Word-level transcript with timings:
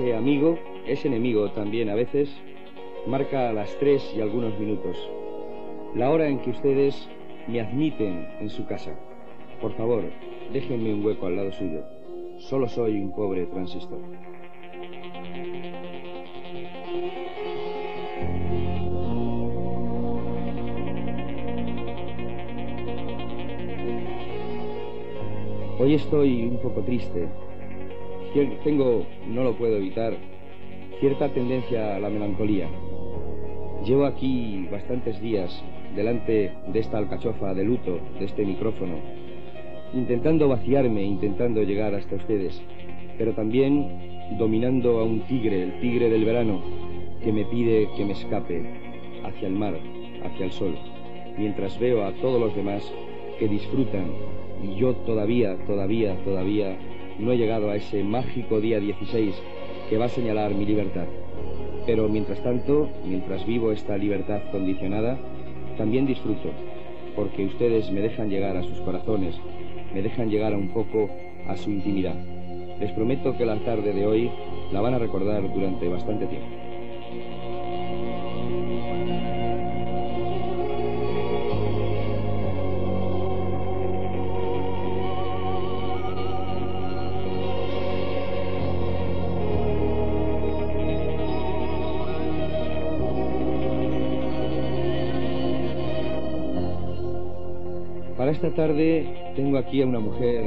ese 0.00 0.14
amigo, 0.14 0.58
ese 0.86 1.08
enemigo 1.08 1.50
también 1.50 1.90
a 1.90 1.94
veces, 1.94 2.34
marca 3.06 3.52
las 3.52 3.76
tres 3.78 4.02
y 4.16 4.22
algunos 4.22 4.58
minutos. 4.58 4.96
La 5.94 6.10
hora 6.10 6.26
en 6.26 6.38
que 6.38 6.48
ustedes 6.48 7.06
me 7.46 7.60
admiten 7.60 8.26
en 8.40 8.48
su 8.48 8.64
casa. 8.64 8.98
Por 9.60 9.72
favor, 9.74 10.04
déjenme 10.54 10.94
un 10.94 11.04
hueco 11.04 11.26
al 11.26 11.36
lado 11.36 11.52
suyo. 11.52 11.84
Solo 12.38 12.66
soy 12.66 12.98
un 12.98 13.12
pobre 13.14 13.44
transistor. 13.44 13.98
Hoy 25.78 25.94
estoy 25.94 26.44
un 26.44 26.58
poco 26.62 26.80
triste. 26.80 27.28
Tengo, 28.32 29.06
no 29.26 29.42
lo 29.42 29.54
puedo 29.54 29.76
evitar, 29.76 30.14
cierta 31.00 31.30
tendencia 31.30 31.96
a 31.96 31.98
la 31.98 32.10
melancolía. 32.10 32.68
Llevo 33.84 34.04
aquí 34.04 34.68
bastantes 34.70 35.20
días 35.20 35.50
delante 35.96 36.52
de 36.72 36.78
esta 36.78 36.98
alcachofa 36.98 37.54
de 37.54 37.64
luto, 37.64 37.98
de 38.20 38.26
este 38.26 38.46
micrófono, 38.46 38.94
intentando 39.94 40.46
vaciarme, 40.46 41.02
intentando 41.02 41.64
llegar 41.64 41.92
hasta 41.96 42.14
ustedes, 42.14 42.62
pero 43.18 43.32
también 43.32 44.36
dominando 44.38 45.00
a 45.00 45.04
un 45.04 45.22
tigre, 45.22 45.64
el 45.64 45.80
tigre 45.80 46.08
del 46.08 46.24
verano, 46.24 46.62
que 47.24 47.32
me 47.32 47.44
pide 47.46 47.88
que 47.96 48.04
me 48.04 48.12
escape 48.12 48.62
hacia 49.24 49.48
el 49.48 49.54
mar, 49.54 49.74
hacia 50.24 50.46
el 50.46 50.52
sol, 50.52 50.78
mientras 51.36 51.80
veo 51.80 52.04
a 52.04 52.12
todos 52.12 52.40
los 52.40 52.54
demás 52.54 52.82
que 53.40 53.48
disfrutan 53.48 54.06
y 54.62 54.76
yo 54.78 54.94
todavía, 54.94 55.56
todavía, 55.66 56.14
todavía 56.24 56.78
no 57.20 57.32
he 57.32 57.36
llegado 57.36 57.70
a 57.70 57.76
ese 57.76 58.02
mágico 58.02 58.60
día 58.60 58.80
16 58.80 59.34
que 59.88 59.98
va 59.98 60.06
a 60.06 60.08
señalar 60.08 60.54
mi 60.54 60.64
libertad. 60.64 61.06
Pero 61.86 62.08
mientras 62.08 62.42
tanto, 62.42 62.88
mientras 63.04 63.46
vivo 63.46 63.72
esta 63.72 63.96
libertad 63.96 64.40
condicionada, 64.50 65.18
también 65.76 66.06
disfruto, 66.06 66.50
porque 67.14 67.44
ustedes 67.44 67.90
me 67.90 68.00
dejan 68.00 68.30
llegar 68.30 68.56
a 68.56 68.62
sus 68.62 68.80
corazones, 68.80 69.34
me 69.94 70.02
dejan 70.02 70.30
llegar 70.30 70.54
a 70.54 70.58
un 70.58 70.68
poco 70.68 71.10
a 71.46 71.56
su 71.56 71.70
intimidad. 71.70 72.14
Les 72.78 72.92
prometo 72.92 73.36
que 73.36 73.44
la 73.44 73.56
tarde 73.58 73.92
de 73.92 74.06
hoy 74.06 74.30
la 74.72 74.80
van 74.80 74.94
a 74.94 74.98
recordar 74.98 75.42
durante 75.52 75.88
bastante 75.88 76.26
tiempo. 76.26 76.59
Esta 98.42 98.56
tarde 98.56 99.04
tengo 99.36 99.58
aquí 99.58 99.82
a 99.82 99.86
una 99.86 100.00
mujer 100.00 100.42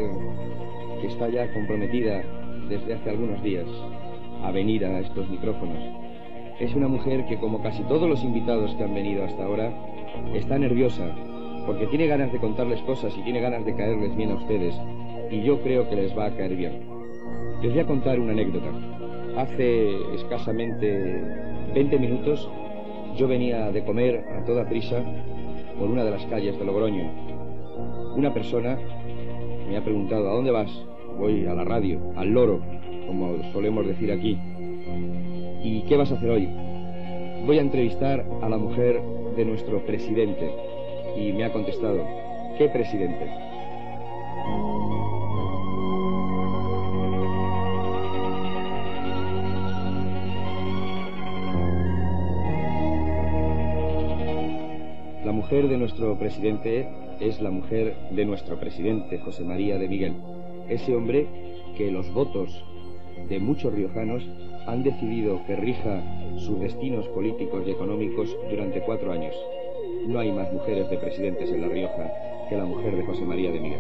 que 1.00 1.06
está 1.06 1.30
ya 1.30 1.54
comprometida 1.54 2.24
desde 2.68 2.96
hace 2.96 3.12
algunos 3.12 3.44
días 3.44 3.68
a 4.44 4.50
venir 4.50 4.84
a 4.84 5.00
estos 5.00 5.30
micrófonos. 5.30 5.78
Es 6.60 6.74
una 6.74 6.88
mujer 6.88 7.24
que, 7.28 7.38
como 7.38 7.62
casi 7.62 7.84
todos 7.84 8.10
los 8.10 8.24
invitados 8.24 8.74
que 8.74 8.84
han 8.84 8.96
venido 8.96 9.24
hasta 9.24 9.44
ahora, 9.44 9.72
está 10.34 10.58
nerviosa 10.58 11.06
porque 11.68 11.86
tiene 11.86 12.08
ganas 12.08 12.34
de 12.34 12.40
contarles 12.40 12.82
cosas 12.82 13.16
y 13.16 13.22
tiene 13.22 13.42
ganas 13.42 13.64
de 13.64 13.76
caerles 13.76 14.16
bien 14.16 14.32
a 14.32 14.36
ustedes 14.38 14.74
y 15.30 15.44
yo 15.44 15.62
creo 15.62 15.88
que 15.88 15.96
les 15.96 16.18
va 16.18 16.26
a 16.26 16.36
caer 16.36 16.56
bien. 16.56 16.80
Les 17.62 17.74
voy 17.74 17.80
a 17.80 17.86
contar 17.86 18.20
una 18.20 18.32
anécdota. 18.32 18.72
Hace 19.38 20.16
escasamente 20.16 21.22
20 21.76 22.00
minutos 22.00 22.50
yo 23.18 23.28
venía 23.28 23.72
de 23.72 23.86
comer 23.86 24.26
a 24.36 24.44
toda 24.46 24.68
prisa 24.68 25.00
por 25.78 25.92
una 25.92 26.04
de 26.04 26.10
las 26.10 26.26
calles 26.26 26.58
de 26.58 26.66
Logroño 26.66 27.33
una 28.16 28.34
persona 28.34 28.78
me 29.68 29.78
ha 29.78 29.84
preguntado, 29.84 30.30
¿a 30.30 30.34
dónde 30.34 30.52
vas? 30.52 30.70
Voy 31.18 31.46
a 31.46 31.54
la 31.54 31.64
radio, 31.64 32.00
al 32.16 32.30
loro, 32.30 32.62
como 33.08 33.38
solemos 33.52 33.88
decir 33.88 34.12
aquí. 34.12 34.38
¿Y 35.64 35.84
qué 35.88 35.98
vas 35.98 36.12
a 36.12 36.16
hacer 36.16 36.30
hoy? 36.30 36.48
Voy 37.46 37.58
a 37.58 37.62
entrevistar 37.62 38.26
a 38.42 38.50
la 38.50 38.58
mujer 38.58 39.02
de 39.36 39.46
nuestro 39.46 39.84
presidente. 39.86 40.52
Y 41.18 41.32
me 41.34 41.46
ha 41.46 41.52
contestado, 41.52 42.06
¿qué 42.58 42.70
presidente? 42.70 43.26
La 55.26 55.32
mujer 55.32 55.68
de 55.68 55.78
nuestro 55.78 56.18
presidente 56.18 56.88
es 57.28 57.42
la 57.42 57.52
mujer 57.52 57.96
de 58.12 58.26
nuestro 58.26 58.60
presidente, 58.60 59.20
José 59.20 59.44
María 59.44 59.78
de 59.78 59.88
Miguel. 59.88 60.14
Ese 60.68 60.96
hombre 60.96 61.28
que 61.78 61.90
los 61.90 62.14
votos 62.14 62.64
de 63.30 63.40
muchos 63.40 63.74
riojanos 63.74 64.24
han 64.68 64.84
decidido 64.84 65.42
que 65.46 65.56
rija 65.56 66.04
sus 66.38 66.60
destinos 66.60 67.08
políticos 67.10 67.64
y 67.66 67.72
económicos 67.72 68.36
durante 68.50 68.82
cuatro 68.82 69.12
años. 69.12 69.36
No 70.08 70.20
hay 70.20 70.32
más 70.32 70.52
mujeres 70.52 70.90
de 70.90 70.98
presidentes 70.98 71.50
en 71.50 71.62
La 71.62 71.70
Rioja 71.70 72.12
que 72.50 72.58
la 72.58 72.66
mujer 72.66 72.96
de 72.96 73.06
José 73.06 73.24
María 73.24 73.52
de 73.52 73.60
Miguel. 73.60 73.80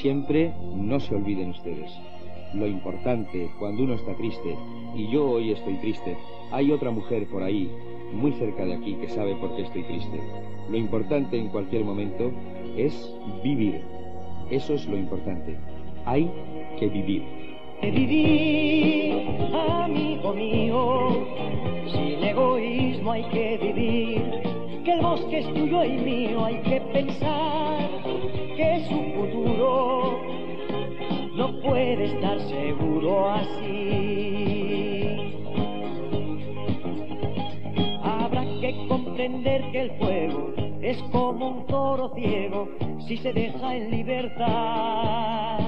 Siempre 0.00 0.52
no 0.74 1.00
se 1.00 1.14
olviden 1.14 1.50
ustedes. 1.50 1.90
Lo 2.54 2.66
importante 2.66 3.50
cuando 3.58 3.82
uno 3.82 3.94
está 3.94 4.14
triste, 4.14 4.56
y 4.94 5.08
yo 5.08 5.30
hoy 5.32 5.52
estoy 5.52 5.74
triste, 5.76 6.16
hay 6.50 6.72
otra 6.72 6.90
mujer 6.90 7.26
por 7.26 7.42
ahí, 7.42 7.70
muy 8.12 8.32
cerca 8.32 8.64
de 8.64 8.74
aquí, 8.74 8.94
que 8.94 9.08
sabe 9.08 9.34
por 9.36 9.54
qué 9.54 9.62
estoy 9.62 9.82
triste. 9.84 10.18
Lo 10.70 10.76
importante 10.76 11.38
en 11.38 11.48
cualquier 11.48 11.84
momento 11.84 12.30
es 12.76 13.14
vivir. 13.42 13.82
Eso 14.50 14.74
es 14.74 14.86
lo 14.86 14.96
importante. 14.96 15.56
Hay 16.06 16.30
que 16.78 16.88
vivir. 16.88 17.24
Vivir, 17.82 19.14
amigo 19.54 20.32
mío, 20.32 21.26
sin 21.92 22.24
egoísmo 22.24 23.12
hay 23.12 23.24
que 23.24 23.58
vivir, 23.58 24.22
que 24.88 24.94
el 24.94 25.02
bosque 25.02 25.38
es 25.40 25.46
tuyo 25.52 25.84
y 25.84 25.98
mío, 25.98 26.46
hay 26.46 26.62
que 26.62 26.80
pensar 26.80 27.90
que 28.56 28.86
su 28.88 28.96
futuro 29.14 30.18
no 31.34 31.60
puede 31.60 32.06
estar 32.06 32.40
seguro 32.40 33.28
así. 33.28 35.34
Habrá 38.02 38.46
que 38.62 38.86
comprender 38.88 39.70
que 39.72 39.80
el 39.82 39.90
fuego 39.98 40.54
es 40.80 40.96
como 41.12 41.48
un 41.48 41.66
toro 41.66 42.14
ciego 42.14 42.70
si 43.06 43.18
se 43.18 43.34
deja 43.34 43.76
en 43.76 43.90
libertad. 43.90 45.58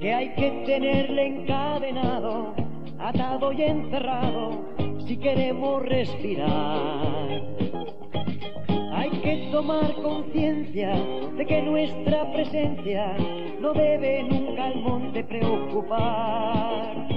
Que 0.00 0.14
hay 0.14 0.30
que 0.36 0.50
tenerle 0.64 1.26
encadenado, 1.26 2.54
atado 2.98 3.52
y 3.52 3.60
encerrado 3.60 4.52
si 5.06 5.18
queremos 5.18 5.82
respirar 5.82 7.59
que 9.18 9.48
tomar 9.50 9.92
conciencia 10.02 10.94
de 11.36 11.46
que 11.46 11.62
nuestra 11.62 12.30
presencia 12.32 13.16
no 13.60 13.72
debe 13.72 14.22
nunca 14.22 14.66
al 14.66 14.76
monte 14.76 15.24
preocupar. 15.24 17.08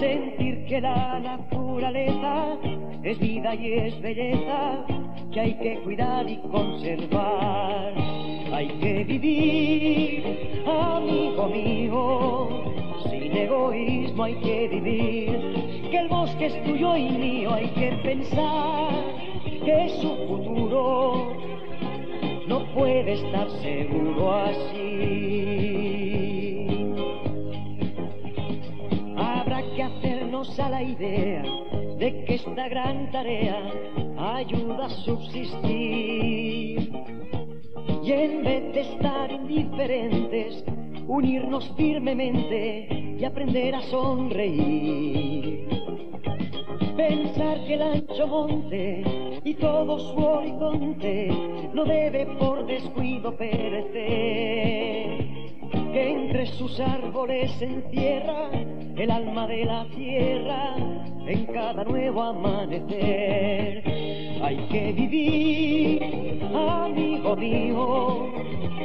Sentir 0.00 0.64
que 0.66 0.80
la 0.80 1.18
naturaleza 1.20 2.56
es 3.02 3.18
vida 3.18 3.54
y 3.54 3.72
es 3.72 4.00
belleza 4.00 4.84
que 5.32 5.40
hay 5.40 5.54
que 5.54 5.78
cuidar 5.80 6.28
y 6.28 6.36
conservar. 6.50 7.92
Hay 8.52 8.68
que 8.80 9.04
vivir, 9.04 10.62
amigo 10.66 11.48
mío, 11.48 12.48
sin 13.10 13.36
egoísmo 13.36 14.24
hay 14.24 14.34
que 14.36 14.68
vivir. 14.68 15.90
Que 15.90 15.98
el 15.98 16.08
bosque 16.08 16.46
es 16.46 16.64
tuyo 16.64 16.96
y 16.96 17.10
mío, 17.10 17.54
hay 17.54 17.68
que 17.68 17.92
pensar 18.02 19.27
que 19.68 19.88
su 20.00 20.08
futuro 20.26 21.36
no 22.46 22.64
puede 22.74 23.12
estar 23.12 23.50
seguro 23.60 24.32
así. 24.32 25.84
Habrá 29.14 29.62
que 29.74 29.82
hacernos 29.82 30.58
a 30.58 30.70
la 30.70 30.82
idea 30.82 31.42
de 31.98 32.24
que 32.24 32.36
esta 32.36 32.66
gran 32.68 33.10
tarea 33.10 33.60
ayuda 34.16 34.86
a 34.86 34.90
subsistir. 35.04 36.90
Y 38.02 38.12
en 38.12 38.42
vez 38.42 38.72
de 38.72 38.80
estar 38.80 39.30
indiferentes, 39.30 40.64
unirnos 41.06 41.70
firmemente 41.76 42.88
y 43.20 43.22
aprender 43.22 43.74
a 43.74 43.82
sonreír 43.82 45.77
pensar 46.98 47.64
que 47.64 47.74
el 47.74 47.82
ancho 47.82 48.26
monte 48.26 49.04
y 49.44 49.54
todo 49.54 50.00
su 50.00 50.18
horizonte 50.18 51.28
no 51.72 51.84
debe 51.84 52.26
por 52.40 52.66
descuido 52.66 53.36
perecer. 53.36 55.24
Que 55.92 56.10
entre 56.10 56.46
sus 56.46 56.80
árboles 56.80 57.52
se 57.52 57.66
encierra 57.66 58.50
el 58.96 59.10
alma 59.12 59.46
de 59.46 59.64
la 59.64 59.86
tierra 59.94 60.74
en 61.28 61.46
cada 61.46 61.84
nuevo 61.84 62.20
amanecer. 62.20 63.84
Hay 64.42 64.56
que 64.68 64.92
vivir, 64.92 66.42
amigo 66.52 67.36
mío, 67.36 68.32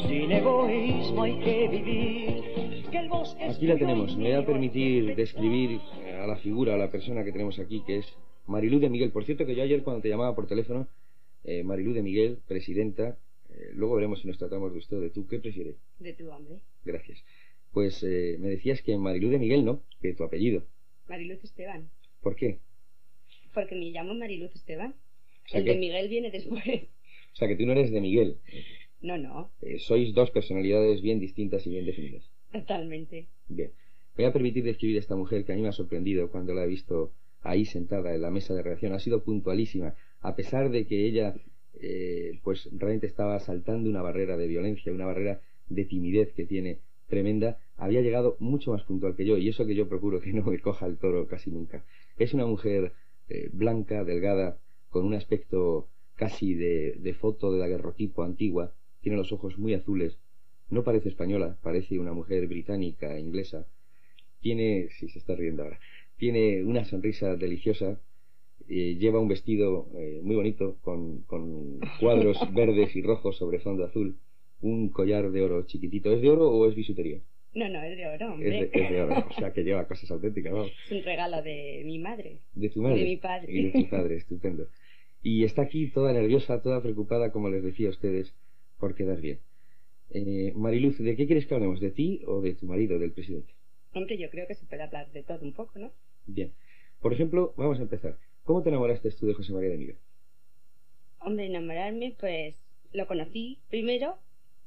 sin 0.07 0.31
egoísmo 0.31 1.23
hay 1.23 1.33
que 1.39 1.67
vivir. 1.67 2.52
Aquí 2.97 3.65
la 3.65 3.77
tenemos. 3.77 4.15
Me 4.17 4.23
voy 4.25 4.33
a 4.33 4.45
permitir 4.45 5.15
describir 5.15 5.79
a 6.21 6.27
la 6.27 6.37
figura, 6.37 6.75
a 6.75 6.77
la 6.77 6.91
persona 6.91 7.23
que 7.23 7.31
tenemos 7.31 7.57
aquí, 7.59 7.81
que 7.85 7.97
es 7.97 8.05
Marilú 8.45 8.79
de 8.79 8.89
Miguel. 8.89 9.11
Por 9.11 9.25
cierto, 9.25 9.45
que 9.45 9.55
yo 9.55 9.63
ayer 9.63 9.83
cuando 9.83 10.01
te 10.01 10.09
llamaba 10.09 10.35
por 10.35 10.47
teléfono, 10.47 10.87
eh, 11.43 11.63
Marilú 11.63 11.93
de 11.93 12.03
Miguel, 12.03 12.37
presidenta, 12.47 13.17
eh, 13.49 13.71
luego 13.73 13.95
veremos 13.95 14.21
si 14.21 14.27
nos 14.27 14.37
tratamos 14.37 14.71
de 14.73 14.79
usted 14.79 14.97
o 14.97 15.01
de 15.01 15.09
tú. 15.09 15.27
¿Qué 15.27 15.39
prefieres? 15.39 15.75
De 15.99 16.13
tu 16.13 16.29
hombre. 16.29 16.59
Gracias. 16.85 17.23
Pues 17.71 18.03
eh, 18.03 18.37
me 18.39 18.49
decías 18.49 18.81
que 18.83 18.95
Marilú 18.97 19.29
de 19.29 19.39
Miguel 19.39 19.65
no, 19.65 19.81
que 19.99 20.13
tu 20.13 20.23
apellido. 20.23 20.63
Mariluz 21.07 21.43
Esteban. 21.43 21.89
¿Por 22.21 22.35
qué? 22.35 22.59
Porque 23.55 23.73
me 23.75 23.85
llamo 23.91 24.13
Mariluz 24.13 24.53
Esteban. 24.55 24.93
O 25.45 25.49
sea 25.49 25.59
el 25.59 25.65
que- 25.65 25.71
de 25.73 25.77
Miguel 25.79 26.09
viene 26.09 26.29
después. 26.31 26.61
O 27.33 27.35
sea, 27.35 27.47
que 27.47 27.55
tú 27.55 27.65
no 27.65 27.71
eres 27.71 27.91
de 27.91 27.99
Miguel. 27.99 28.37
No, 29.01 29.17
no, 29.17 29.49
Eh, 29.61 29.79
sois 29.79 30.13
dos 30.13 30.29
personalidades 30.31 31.01
bien 31.01 31.19
distintas 31.19 31.65
y 31.65 31.71
bien 31.71 31.85
definidas. 31.85 32.23
Totalmente. 32.53 33.27
Bien. 33.49 33.71
Voy 34.15 34.25
a 34.25 34.33
permitir 34.33 34.63
describir 34.63 34.97
a 34.97 34.99
esta 34.99 35.15
mujer 35.15 35.43
que 35.43 35.53
a 35.53 35.55
mí 35.55 35.61
me 35.61 35.69
ha 35.69 35.73
sorprendido 35.73 36.29
cuando 36.29 36.53
la 36.53 36.63
he 36.63 36.67
visto 36.67 37.11
ahí 37.41 37.65
sentada 37.65 38.13
en 38.13 38.21
la 38.21 38.31
mesa 38.31 38.53
de 38.53 38.61
redacción. 38.61 38.93
Ha 38.93 38.99
sido 38.99 39.23
puntualísima, 39.23 39.95
a 40.21 40.35
pesar 40.35 40.69
de 40.69 40.85
que 40.85 41.05
ella, 41.05 41.35
eh, 41.79 42.39
pues 42.43 42.69
realmente 42.71 43.07
estaba 43.07 43.39
saltando 43.39 43.89
una 43.89 44.01
barrera 44.01 44.37
de 44.37 44.47
violencia, 44.47 44.93
una 44.93 45.05
barrera 45.05 45.41
de 45.67 45.85
timidez 45.85 46.31
que 46.33 46.45
tiene 46.45 46.79
tremenda, 47.07 47.57
había 47.77 48.01
llegado 48.01 48.37
mucho 48.39 48.71
más 48.71 48.83
puntual 48.83 49.15
que 49.15 49.25
yo, 49.25 49.37
y 49.37 49.49
eso 49.49 49.65
que 49.65 49.75
yo 49.75 49.89
procuro 49.89 50.21
que 50.21 50.33
no 50.33 50.43
me 50.43 50.59
coja 50.59 50.85
el 50.85 50.97
toro 50.97 51.27
casi 51.27 51.51
nunca. 51.51 51.83
Es 52.17 52.33
una 52.33 52.45
mujer 52.45 52.93
eh, 53.29 53.49
blanca, 53.51 54.03
delgada, 54.03 54.57
con 54.89 55.05
un 55.05 55.15
aspecto 55.15 55.87
casi 56.15 56.53
de, 56.53 56.97
de 56.99 57.13
foto 57.13 57.51
de 57.51 57.59
daguerrotipo 57.59 58.23
antigua, 58.23 58.73
tiene 59.01 59.17
los 59.17 59.31
ojos 59.31 59.57
muy 59.57 59.73
azules, 59.73 60.17
no 60.73 60.83
parece 60.83 61.09
española, 61.09 61.57
parece 61.61 61.99
una 61.99 62.13
mujer 62.13 62.47
británica, 62.47 63.17
inglesa, 63.19 63.65
tiene, 64.41 64.89
si 64.99 65.07
se 65.09 65.19
está 65.19 65.35
riendo 65.35 65.63
ahora, 65.63 65.79
tiene 66.17 66.63
una 66.63 66.83
sonrisa 66.85 67.35
deliciosa, 67.35 67.99
eh, 68.69 68.95
lleva 68.95 69.19
un 69.19 69.27
vestido 69.27 69.87
eh, 69.97 70.21
muy 70.23 70.35
bonito 70.35 70.77
con, 70.81 71.21
con 71.23 71.79
cuadros 71.99 72.37
verdes 72.53 72.95
y 72.95 73.01
rojos 73.01 73.37
sobre 73.37 73.59
fondo 73.59 73.85
azul, 73.85 74.17
un 74.61 74.89
collar 74.89 75.31
de 75.31 75.41
oro 75.41 75.63
chiquitito. 75.65 76.11
¿Es 76.11 76.21
de 76.21 76.29
oro 76.29 76.49
o 76.49 76.69
es 76.69 76.75
bisutería? 76.75 77.19
No, 77.53 77.69
no, 77.69 77.83
es 77.83 77.97
de 77.97 78.07
oro, 78.07 78.25
Es 78.25 78.31
hombre. 78.31 78.49
de, 78.49 78.69
es 78.73 78.89
de 78.89 79.01
oro, 79.01 79.25
o 79.29 79.33
sea 79.33 79.53
que 79.53 79.63
lleva 79.63 79.87
cosas 79.87 80.09
auténticas, 80.11 80.53
vamos. 80.53 80.71
Es 80.85 80.91
un 80.91 81.03
regalo 81.03 81.41
de 81.43 81.83
mi 81.85 81.99
madre. 81.99 82.39
De 82.55 82.69
tu 82.69 82.81
madre. 82.81 82.99
De 82.99 83.05
mi 83.05 83.17
padre. 83.17 83.51
Y 83.53 83.63
de 83.63 83.71
tu 83.83 83.89
padre, 83.89 84.15
estupendo. 84.15 84.67
Y 85.21 85.43
está 85.43 85.61
aquí 85.63 85.87
toda 85.87 86.13
nerviosa, 86.13 86.61
toda 86.61 86.81
preocupada, 86.81 87.31
como 87.31 87.49
les 87.49 87.63
decía 87.63 87.87
a 87.87 87.91
ustedes, 87.91 88.33
por 88.79 88.95
quedar 88.95 89.21
bien. 89.21 89.39
Eh, 90.13 90.53
Mariluz, 90.55 90.97
¿de 90.99 91.15
qué 91.15 91.25
quieres 91.25 91.45
que 91.47 91.55
hablemos? 91.55 91.79
¿De 91.79 91.91
ti 91.91 92.21
o 92.27 92.41
de 92.41 92.53
tu 92.53 92.65
marido, 92.65 92.99
del 92.99 93.11
presidente? 93.13 93.53
Hombre, 93.93 94.17
yo 94.17 94.29
creo 94.29 94.47
que 94.47 94.55
se 94.55 94.65
puede 94.65 94.83
hablar 94.83 95.11
de 95.11 95.23
todo 95.23 95.39
un 95.41 95.53
poco, 95.53 95.79
¿no? 95.79 95.91
Bien. 96.25 96.51
Por 97.01 97.13
ejemplo, 97.13 97.53
vamos 97.57 97.79
a 97.79 97.83
empezar. 97.83 98.17
¿Cómo 98.43 98.61
te 98.61 98.69
enamoraste 98.69 99.09
tú 99.11 99.25
de 99.27 99.33
José 99.33 99.53
María 99.53 99.69
de 99.71 99.77
Miguel? 99.77 99.97
Hombre, 101.19 101.45
enamorarme, 101.45 102.15
pues 102.19 102.55
lo 102.91 103.07
conocí 103.07 103.57
primero, 103.69 104.17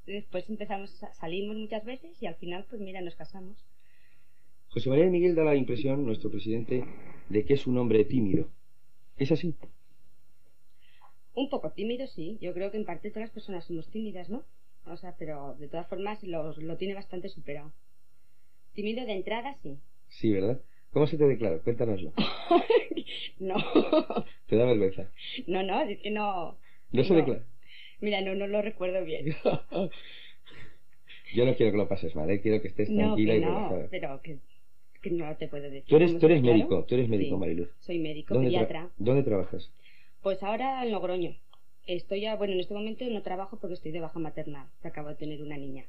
después 0.06 0.48
empezamos, 0.48 1.02
a- 1.02 1.12
salimos 1.14 1.56
muchas 1.56 1.84
veces 1.84 2.20
y 2.22 2.26
al 2.26 2.34
final, 2.36 2.64
pues 2.68 2.80
mira, 2.80 3.00
nos 3.00 3.14
casamos. 3.14 3.56
José 4.70 4.88
María 4.90 5.04
de 5.04 5.10
Miguel 5.10 5.34
da 5.34 5.44
la 5.44 5.54
impresión, 5.56 6.04
nuestro 6.04 6.30
presidente, 6.30 6.84
de 7.28 7.44
que 7.44 7.54
es 7.54 7.66
un 7.66 7.78
hombre 7.78 8.04
tímido. 8.04 8.48
¿Es 9.16 9.32
así? 9.32 9.54
Un 11.34 11.48
poco 11.50 11.70
tímido, 11.70 12.06
sí. 12.06 12.38
Yo 12.40 12.52
creo 12.54 12.70
que 12.70 12.78
en 12.78 12.84
parte 12.84 13.10
todas 13.10 13.24
las 13.28 13.30
personas 13.30 13.64
somos 13.64 13.86
tímidas, 13.88 14.28
¿no? 14.28 14.42
O 14.86 14.96
sea, 14.96 15.14
pero 15.18 15.54
de 15.58 15.68
todas 15.68 15.86
formas 15.88 16.22
lo, 16.22 16.52
lo 16.56 16.76
tiene 16.76 16.94
bastante 16.94 17.28
superado. 17.28 17.72
Tímido 18.74 19.04
de 19.06 19.12
entrada, 19.12 19.56
sí. 19.62 19.78
Sí, 20.08 20.32
¿verdad? 20.32 20.60
¿Cómo 20.92 21.06
se 21.06 21.16
te 21.18 21.24
declara? 21.26 21.58
Cuéntanoslo. 21.58 22.12
no, 23.40 23.56
¿Te 24.46 24.56
da 24.56 24.64
vergüenza? 24.64 25.10
no, 25.46 25.62
no, 25.62 25.80
es 25.82 25.98
que 26.00 26.10
no. 26.10 26.56
¿No 26.92 27.04
se 27.04 27.10
No. 27.12 27.16
declara? 27.20 27.42
Mira, 28.00 28.20
no, 28.20 28.34
no 28.34 28.46
lo 28.46 28.62
recuerdo 28.62 29.04
bien. 29.04 29.34
Yo 31.34 31.44
no 31.44 31.54
quiero 31.56 31.72
que 31.72 31.78
lo 31.78 31.88
pases 31.88 32.14
mal, 32.14 32.30
¿eh? 32.30 32.40
quiero 32.40 32.62
que 32.62 32.68
estés 32.68 32.88
No, 32.90 33.02
tranquila 33.04 33.32
que 33.32 33.38
y 33.38 33.40
no, 33.40 33.46
relajada. 33.48 33.88
pero 33.90 34.20
que, 34.22 34.38
que 35.02 35.10
no 35.10 35.36
te 35.36 35.48
puedo 35.48 35.64
decir. 35.64 35.84
Tú 35.88 35.96
eres, 35.96 36.10
¿cómo 36.10 36.20
tú 36.20 36.26
eres 36.26 36.42
médico, 36.42 36.84
tú 36.84 36.94
eres 36.94 37.08
médico, 37.08 37.34
Sí, 37.34 37.40
Mariluz. 37.40 37.68
Soy 37.80 37.98
médico, 37.98 38.34
¿Dónde, 38.34 38.50
tra- 38.50 38.52
pediatra. 38.54 38.90
¿Dónde 38.98 39.22
trabajas? 39.22 39.70
Pues 40.22 40.42
ahora 40.42 40.84
en 40.84 40.92
Logroño. 40.92 41.36
Estoy 41.86 42.20
ya, 42.22 42.36
bueno, 42.36 42.54
en 42.54 42.60
este 42.60 42.74
momento 42.74 43.04
no 43.08 43.22
trabajo 43.22 43.58
porque 43.60 43.74
estoy 43.74 43.92
de 43.92 44.00
baja 44.00 44.18
maternal. 44.18 44.66
que 44.82 44.88
Acabo 44.88 45.08
de 45.08 45.14
tener 45.14 45.42
una 45.42 45.56
niña. 45.56 45.84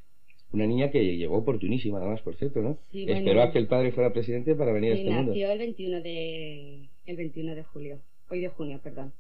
Una 0.53 0.65
niña 0.65 0.91
que 0.91 1.17
llegó 1.17 1.37
oportunísima, 1.37 1.99
nada 1.99 2.11
más, 2.11 2.21
por 2.21 2.35
cierto, 2.35 2.61
¿no? 2.61 2.77
Sí, 2.91 3.01
Esperó 3.03 3.23
bueno. 3.23 3.41
a 3.41 3.51
que 3.51 3.59
el 3.59 3.67
padre 3.67 3.91
fuera 3.91 4.13
presidente 4.13 4.55
para 4.55 4.71
venir 4.71 4.91
a 4.93 4.95
este 4.95 5.09
mundo. 5.09 5.31
nació 5.31 5.51
el 5.51 5.57
21 5.59 6.01
de 6.01 6.89
el 7.05 7.15
21 7.17 7.55
de 7.55 7.63
julio. 7.63 7.99
Hoy 8.29 8.41
de 8.41 8.47
junio, 8.49 8.79
perdón. 8.81 9.11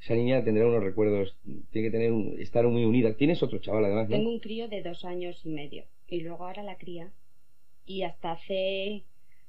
Esa 0.00 0.14
niña 0.14 0.44
tendrá 0.44 0.66
unos 0.66 0.84
recuerdos, 0.84 1.34
tiene 1.72 1.88
que 1.88 1.92
tener 1.92 2.12
un- 2.12 2.36
estar 2.40 2.64
muy 2.68 2.84
unida. 2.84 3.14
Tienes 3.14 3.42
otro 3.42 3.58
chaval, 3.58 3.84
además, 3.86 4.08
¿no? 4.08 4.16
Tengo 4.16 4.30
un 4.30 4.38
crío 4.38 4.68
de 4.68 4.82
dos 4.82 5.04
años 5.04 5.40
y 5.44 5.48
medio. 5.48 5.84
Y 6.08 6.20
luego 6.20 6.46
ahora 6.46 6.62
la 6.62 6.76
cría. 6.76 7.10
Y 7.86 8.02
hasta 8.02 8.32
hace 8.32 9.02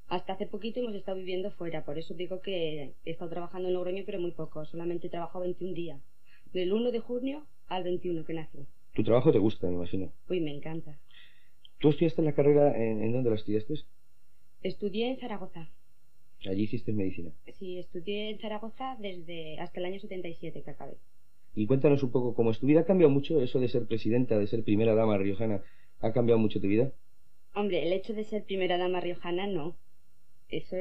hasta 0.07 0.33
hace 0.33 0.47
poquito 0.47 0.79
hemos 0.79 0.95
estado 0.95 1.19
viviendo 1.19 1.51
fuera. 1.51 1.85
Por 1.85 1.99
eso 1.99 2.15
digo 2.15 2.41
que 2.41 2.93
he 3.05 3.11
estado 3.11 3.29
trabajando 3.29 3.67
en 3.67 3.75
Logroño, 3.75 4.01
pero 4.07 4.19
muy 4.19 4.31
poco. 4.31 4.65
Solamente 4.65 5.05
he 5.05 5.09
trabajado 5.11 5.43
21 5.43 5.75
días. 5.75 5.99
Del 6.53 6.73
1 6.73 6.91
de 6.91 6.99
junio 6.99 7.45
al 7.67 7.83
21 7.83 8.25
que 8.25 8.33
nació. 8.33 8.65
Tu 8.93 9.03
trabajo 9.03 9.31
te 9.31 9.39
gusta, 9.39 9.67
me 9.67 9.75
imagino. 9.75 10.11
Uy, 10.29 10.41
me 10.41 10.51
encanta. 10.51 10.97
¿Tú 11.79 11.89
estudiaste 11.89 12.21
la 12.21 12.33
carrera 12.33 12.75
en, 12.75 13.03
en 13.03 13.13
dónde 13.13 13.29
la 13.29 13.35
estudiaste? 13.35 13.75
Estudié 14.61 15.09
en 15.09 15.19
Zaragoza. 15.19 15.69
Allí 16.45 16.63
hiciste 16.63 16.91
medicina. 16.93 17.31
Sí, 17.57 17.77
estudié 17.79 18.31
en 18.31 18.39
Zaragoza 18.39 18.97
desde 18.99 19.59
hasta 19.59 19.79
el 19.79 19.85
año 19.85 19.99
77 19.99 20.61
que 20.61 20.69
acabé. 20.71 20.97
Y 21.55 21.67
cuéntanos 21.67 22.03
un 22.03 22.11
poco 22.11 22.33
cómo 22.33 22.51
es 22.51 22.59
tu 22.59 22.67
vida. 22.67 22.81
¿Ha 22.81 22.85
cambiado 22.85 23.11
mucho 23.11 23.41
eso 23.41 23.59
de 23.59 23.67
ser 23.67 23.85
presidenta, 23.85 24.37
de 24.37 24.47
ser 24.47 24.63
primera 24.63 24.95
dama 24.95 25.17
riojana? 25.17 25.61
¿Ha 25.99 26.13
cambiado 26.13 26.39
mucho 26.39 26.61
tu 26.61 26.67
vida? 26.67 26.91
Hombre, 27.55 27.85
el 27.85 27.93
hecho 27.93 28.13
de 28.13 28.23
ser 28.23 28.43
primera 28.43 28.77
dama 28.77 29.01
riojana, 29.01 29.47
no. 29.47 29.75
Eso 30.49 30.75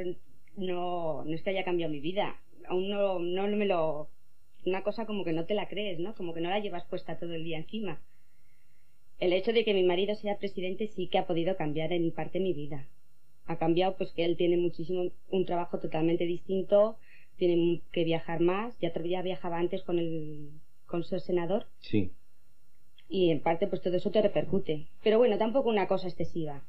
no, 0.56 1.25
no 1.25 1.34
es 1.34 1.42
que 1.42 1.50
haya 1.50 1.64
cambiado 1.64 1.92
mi 1.92 2.00
vida. 2.00 2.40
Aún 2.68 2.88
no, 2.88 3.18
no 3.18 3.48
me 3.56 3.66
lo... 3.66 4.08
Una 4.64 4.82
cosa 4.82 5.06
como 5.06 5.24
que 5.24 5.32
no 5.32 5.44
te 5.44 5.54
la 5.54 5.68
crees, 5.68 5.98
¿no? 5.98 6.14
Como 6.14 6.34
que 6.34 6.40
no 6.40 6.50
la 6.50 6.58
llevas 6.58 6.84
puesta 6.84 7.18
todo 7.18 7.34
el 7.34 7.44
día 7.44 7.58
encima. 7.58 8.00
El 9.18 9.32
hecho 9.32 9.52
de 9.52 9.64
que 9.64 9.74
mi 9.74 9.82
marido 9.82 10.14
sea 10.14 10.38
presidente 10.38 10.88
sí 10.88 11.08
que 11.08 11.18
ha 11.18 11.26
podido 11.26 11.56
cambiar 11.56 11.92
en 11.92 12.10
parte 12.12 12.38
mi 12.40 12.52
vida. 12.52 12.86
Ha 13.46 13.56
cambiado 13.56 13.96
pues 13.96 14.12
que 14.12 14.24
él 14.24 14.36
tiene 14.36 14.56
muchísimo, 14.56 15.10
un 15.30 15.46
trabajo 15.46 15.78
totalmente 15.78 16.24
distinto, 16.24 16.98
tiene 17.36 17.80
que 17.92 18.04
viajar 18.04 18.40
más, 18.40 18.78
ya, 18.78 18.92
ya 19.02 19.22
viajaba 19.22 19.58
antes 19.58 19.82
con 19.82 19.98
el, 19.98 20.50
con 20.86 21.04
su 21.04 21.18
senador 21.20 21.66
Sí. 21.80 22.10
y 23.08 23.30
en 23.30 23.40
parte 23.40 23.66
pues 23.66 23.80
todo 23.80 23.96
eso 23.96 24.10
te 24.10 24.20
repercute. 24.20 24.86
Pero 25.02 25.18
bueno, 25.18 25.38
tampoco 25.38 25.68
una 25.70 25.88
cosa 25.88 26.08
excesiva 26.08 26.62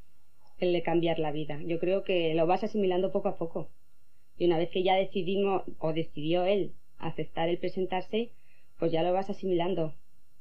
el 0.58 0.72
de 0.72 0.82
cambiar 0.82 1.18
la 1.18 1.32
vida. 1.32 1.60
Yo 1.62 1.78
creo 1.78 2.02
que 2.02 2.34
lo 2.34 2.46
vas 2.46 2.62
asimilando 2.64 3.12
poco 3.12 3.28
a 3.28 3.36
poco. 3.38 3.68
Y 4.38 4.46
una 4.46 4.58
vez 4.58 4.70
que 4.70 4.82
ya 4.82 4.94
decidimos 4.94 5.62
o 5.78 5.92
decidió 5.92 6.44
él 6.44 6.72
aceptar 7.00 7.48
el 7.48 7.58
presentarse, 7.58 8.30
pues 8.78 8.92
ya 8.92 9.02
lo 9.02 9.12
vas 9.12 9.30
asimilando. 9.30 9.92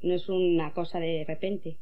No 0.02 0.14
es 0.14 0.30
una 0.30 0.74
cosa 0.74 1.00
de 1.00 1.26
repente, 1.28 1.78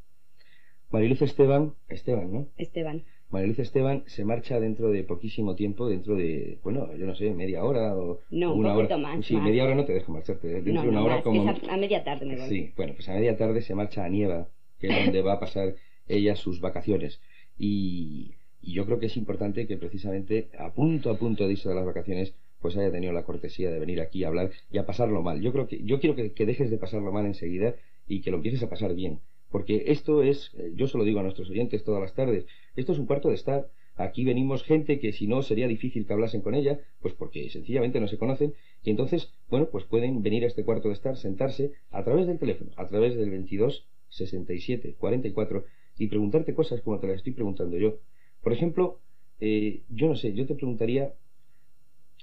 Mariluz 0.89 1.21
Esteban, 1.21 1.73
Esteban, 1.89 2.31
¿no? 2.33 2.47
Esteban. 2.57 3.03
Mariluz 3.29 3.59
Esteban 3.59 4.03
se 4.07 4.23
marcha 4.23 4.59
dentro 4.59 4.89
de 4.89 5.03
poquísimo 5.03 5.53
tiempo, 5.55 5.89
dentro 5.89 6.15
de, 6.15 6.59
bueno, 6.63 6.95
yo 6.95 7.05
no 7.05 7.13
sé, 7.13 7.33
media 7.33 7.63
hora 7.65 7.93
o 7.95 8.21
No, 8.31 8.53
un 8.53 8.59
una 8.59 8.73
poquito 8.73 8.95
hora. 8.95 9.03
más, 9.03 9.25
Sí, 9.25 9.33
más. 9.33 9.43
media 9.43 9.65
hora 9.65 9.75
no 9.75 9.83
te 9.85 9.93
dejo 9.93 10.13
marcharte, 10.13 10.47
¿eh? 10.49 10.61
dentro 10.61 10.73
No, 10.75 10.81
de 10.83 10.89
una 10.89 10.99
no, 10.99 11.05
hora 11.05 11.15
más, 11.15 11.23
como... 11.25 11.51
es 11.51 11.63
a, 11.69 11.73
a 11.73 11.77
media 11.77 12.03
tarde 12.05 12.25
me 12.25 12.37
voy. 12.37 12.47
Sí, 12.47 12.71
bueno, 12.77 12.93
pues 12.95 13.09
a 13.09 13.13
media 13.15 13.37
tarde 13.37 13.61
se 13.61 13.75
marcha 13.75 14.05
a 14.05 14.09
Nieva, 14.09 14.47
que 14.79 14.87
es 14.87 15.05
donde 15.05 15.21
va 15.21 15.33
a 15.33 15.39
pasar 15.41 15.75
ella 16.07 16.37
sus 16.37 16.61
vacaciones. 16.61 17.19
Y, 17.57 18.35
y 18.61 18.73
yo 18.73 18.85
creo 18.85 18.99
que 18.99 19.07
es 19.07 19.17
importante 19.17 19.67
que 19.67 19.75
precisamente 19.77 20.47
a 20.57 20.71
punto 20.73 21.09
a 21.09 21.17
punto 21.17 21.45
de 21.47 21.51
irse 21.53 21.67
de 21.67 21.75
las 21.75 21.85
vacaciones, 21.85 22.33
pues 22.61 22.75
haya 22.77 22.91
tenido 22.91 23.13
la 23.13 23.23
cortesía 23.23 23.71
de 23.71 23.79
venir 23.79 24.01
aquí 24.01 24.23
a 24.23 24.27
hablar 24.27 24.51
y 24.71 24.77
a 24.77 24.85
pasarlo 24.85 25.21
mal. 25.21 25.41
Yo 25.41 25.51
creo 25.51 25.67
que, 25.67 25.83
yo 25.83 25.99
quiero 25.99 26.15
que, 26.15 26.31
que 26.33 26.45
dejes 26.45 26.69
de 26.69 26.77
pasarlo 26.77 27.11
mal 27.11 27.25
enseguida 27.25 27.75
y 28.07 28.21
que 28.21 28.31
lo 28.31 28.37
empieces 28.37 28.63
a 28.63 28.69
pasar 28.69 28.95
bien. 28.95 29.19
Porque 29.51 29.85
esto 29.87 30.23
es, 30.23 30.51
eh, 30.57 30.73
yo 30.75 30.87
se 30.87 30.97
lo 30.97 31.03
digo 31.03 31.19
a 31.19 31.23
nuestros 31.23 31.49
oyentes 31.49 31.83
todas 31.83 32.01
las 32.01 32.13
tardes, 32.13 32.45
esto 32.75 32.91
es 32.91 32.99
un 32.99 33.05
cuarto 33.05 33.29
de 33.29 33.35
estar. 33.35 33.69
Aquí 33.95 34.23
venimos 34.23 34.63
gente 34.63 34.99
que 34.99 35.11
si 35.11 35.25
no 35.25 35.41
sería 35.41 35.67
difícil 35.67 36.05
que 36.05 36.13
hablasen 36.13 36.41
con 36.41 36.53
ella, 36.53 36.79
pues 37.01 37.13
porque 37.13 37.49
sencillamente 37.49 37.99
no 37.99 38.07
se 38.07 38.17
conocen, 38.17 38.53
y 38.83 38.91
entonces, 38.91 39.31
bueno, 39.49 39.69
pues 39.71 39.85
pueden 39.85 40.21
venir 40.21 40.43
a 40.43 40.47
este 40.47 40.63
cuarto 40.63 40.89
de 40.89 40.93
estar, 40.93 41.17
sentarse 41.17 41.71
a 41.89 42.03
través 42.03 42.27
del 42.27 42.37
teléfono, 42.37 42.71
a 42.75 42.87
través 42.87 43.15
del 43.15 43.31
22 43.31 43.87
67 44.09 44.95
44 44.97 45.65
y 45.97 46.07
preguntarte 46.07 46.53
cosas 46.53 46.81
como 46.81 46.99
te 46.99 47.07
las 47.07 47.17
estoy 47.17 47.33
preguntando 47.33 47.77
yo. 47.77 47.97
Por 48.43 48.53
ejemplo, 48.53 48.99
eh, 49.39 49.81
yo 49.89 50.07
no 50.07 50.15
sé, 50.15 50.33
yo 50.33 50.45
te 50.45 50.55
preguntaría, 50.55 51.13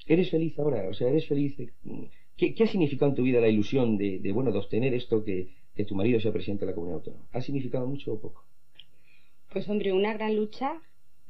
¿eres 0.06 0.30
feliz 0.30 0.58
ahora? 0.58 0.88
O 0.88 0.94
sea, 0.94 1.08
¿eres 1.08 1.26
feliz? 1.26 1.56
¿Qué, 2.36 2.54
ha 2.62 2.66
significado 2.66 3.10
en 3.10 3.16
tu 3.16 3.22
vida 3.22 3.40
la 3.40 3.48
ilusión 3.48 3.96
de, 3.96 4.30
bueno, 4.32 4.52
de 4.52 4.58
obtener 4.58 4.92
esto 4.94 5.24
que, 5.24 5.48
tu 5.86 5.94
marido 5.94 6.20
sea 6.20 6.32
presidente 6.32 6.64
de 6.64 6.72
la 6.72 6.74
comunidad 6.74 6.98
autónoma? 6.98 7.24
¿Ha 7.32 7.40
significado 7.40 7.86
mucho 7.86 8.12
o 8.12 8.20
poco? 8.20 8.44
Pues 9.52 9.68
hombre, 9.68 9.92
una 9.92 10.12
gran 10.14 10.34
lucha 10.36 10.80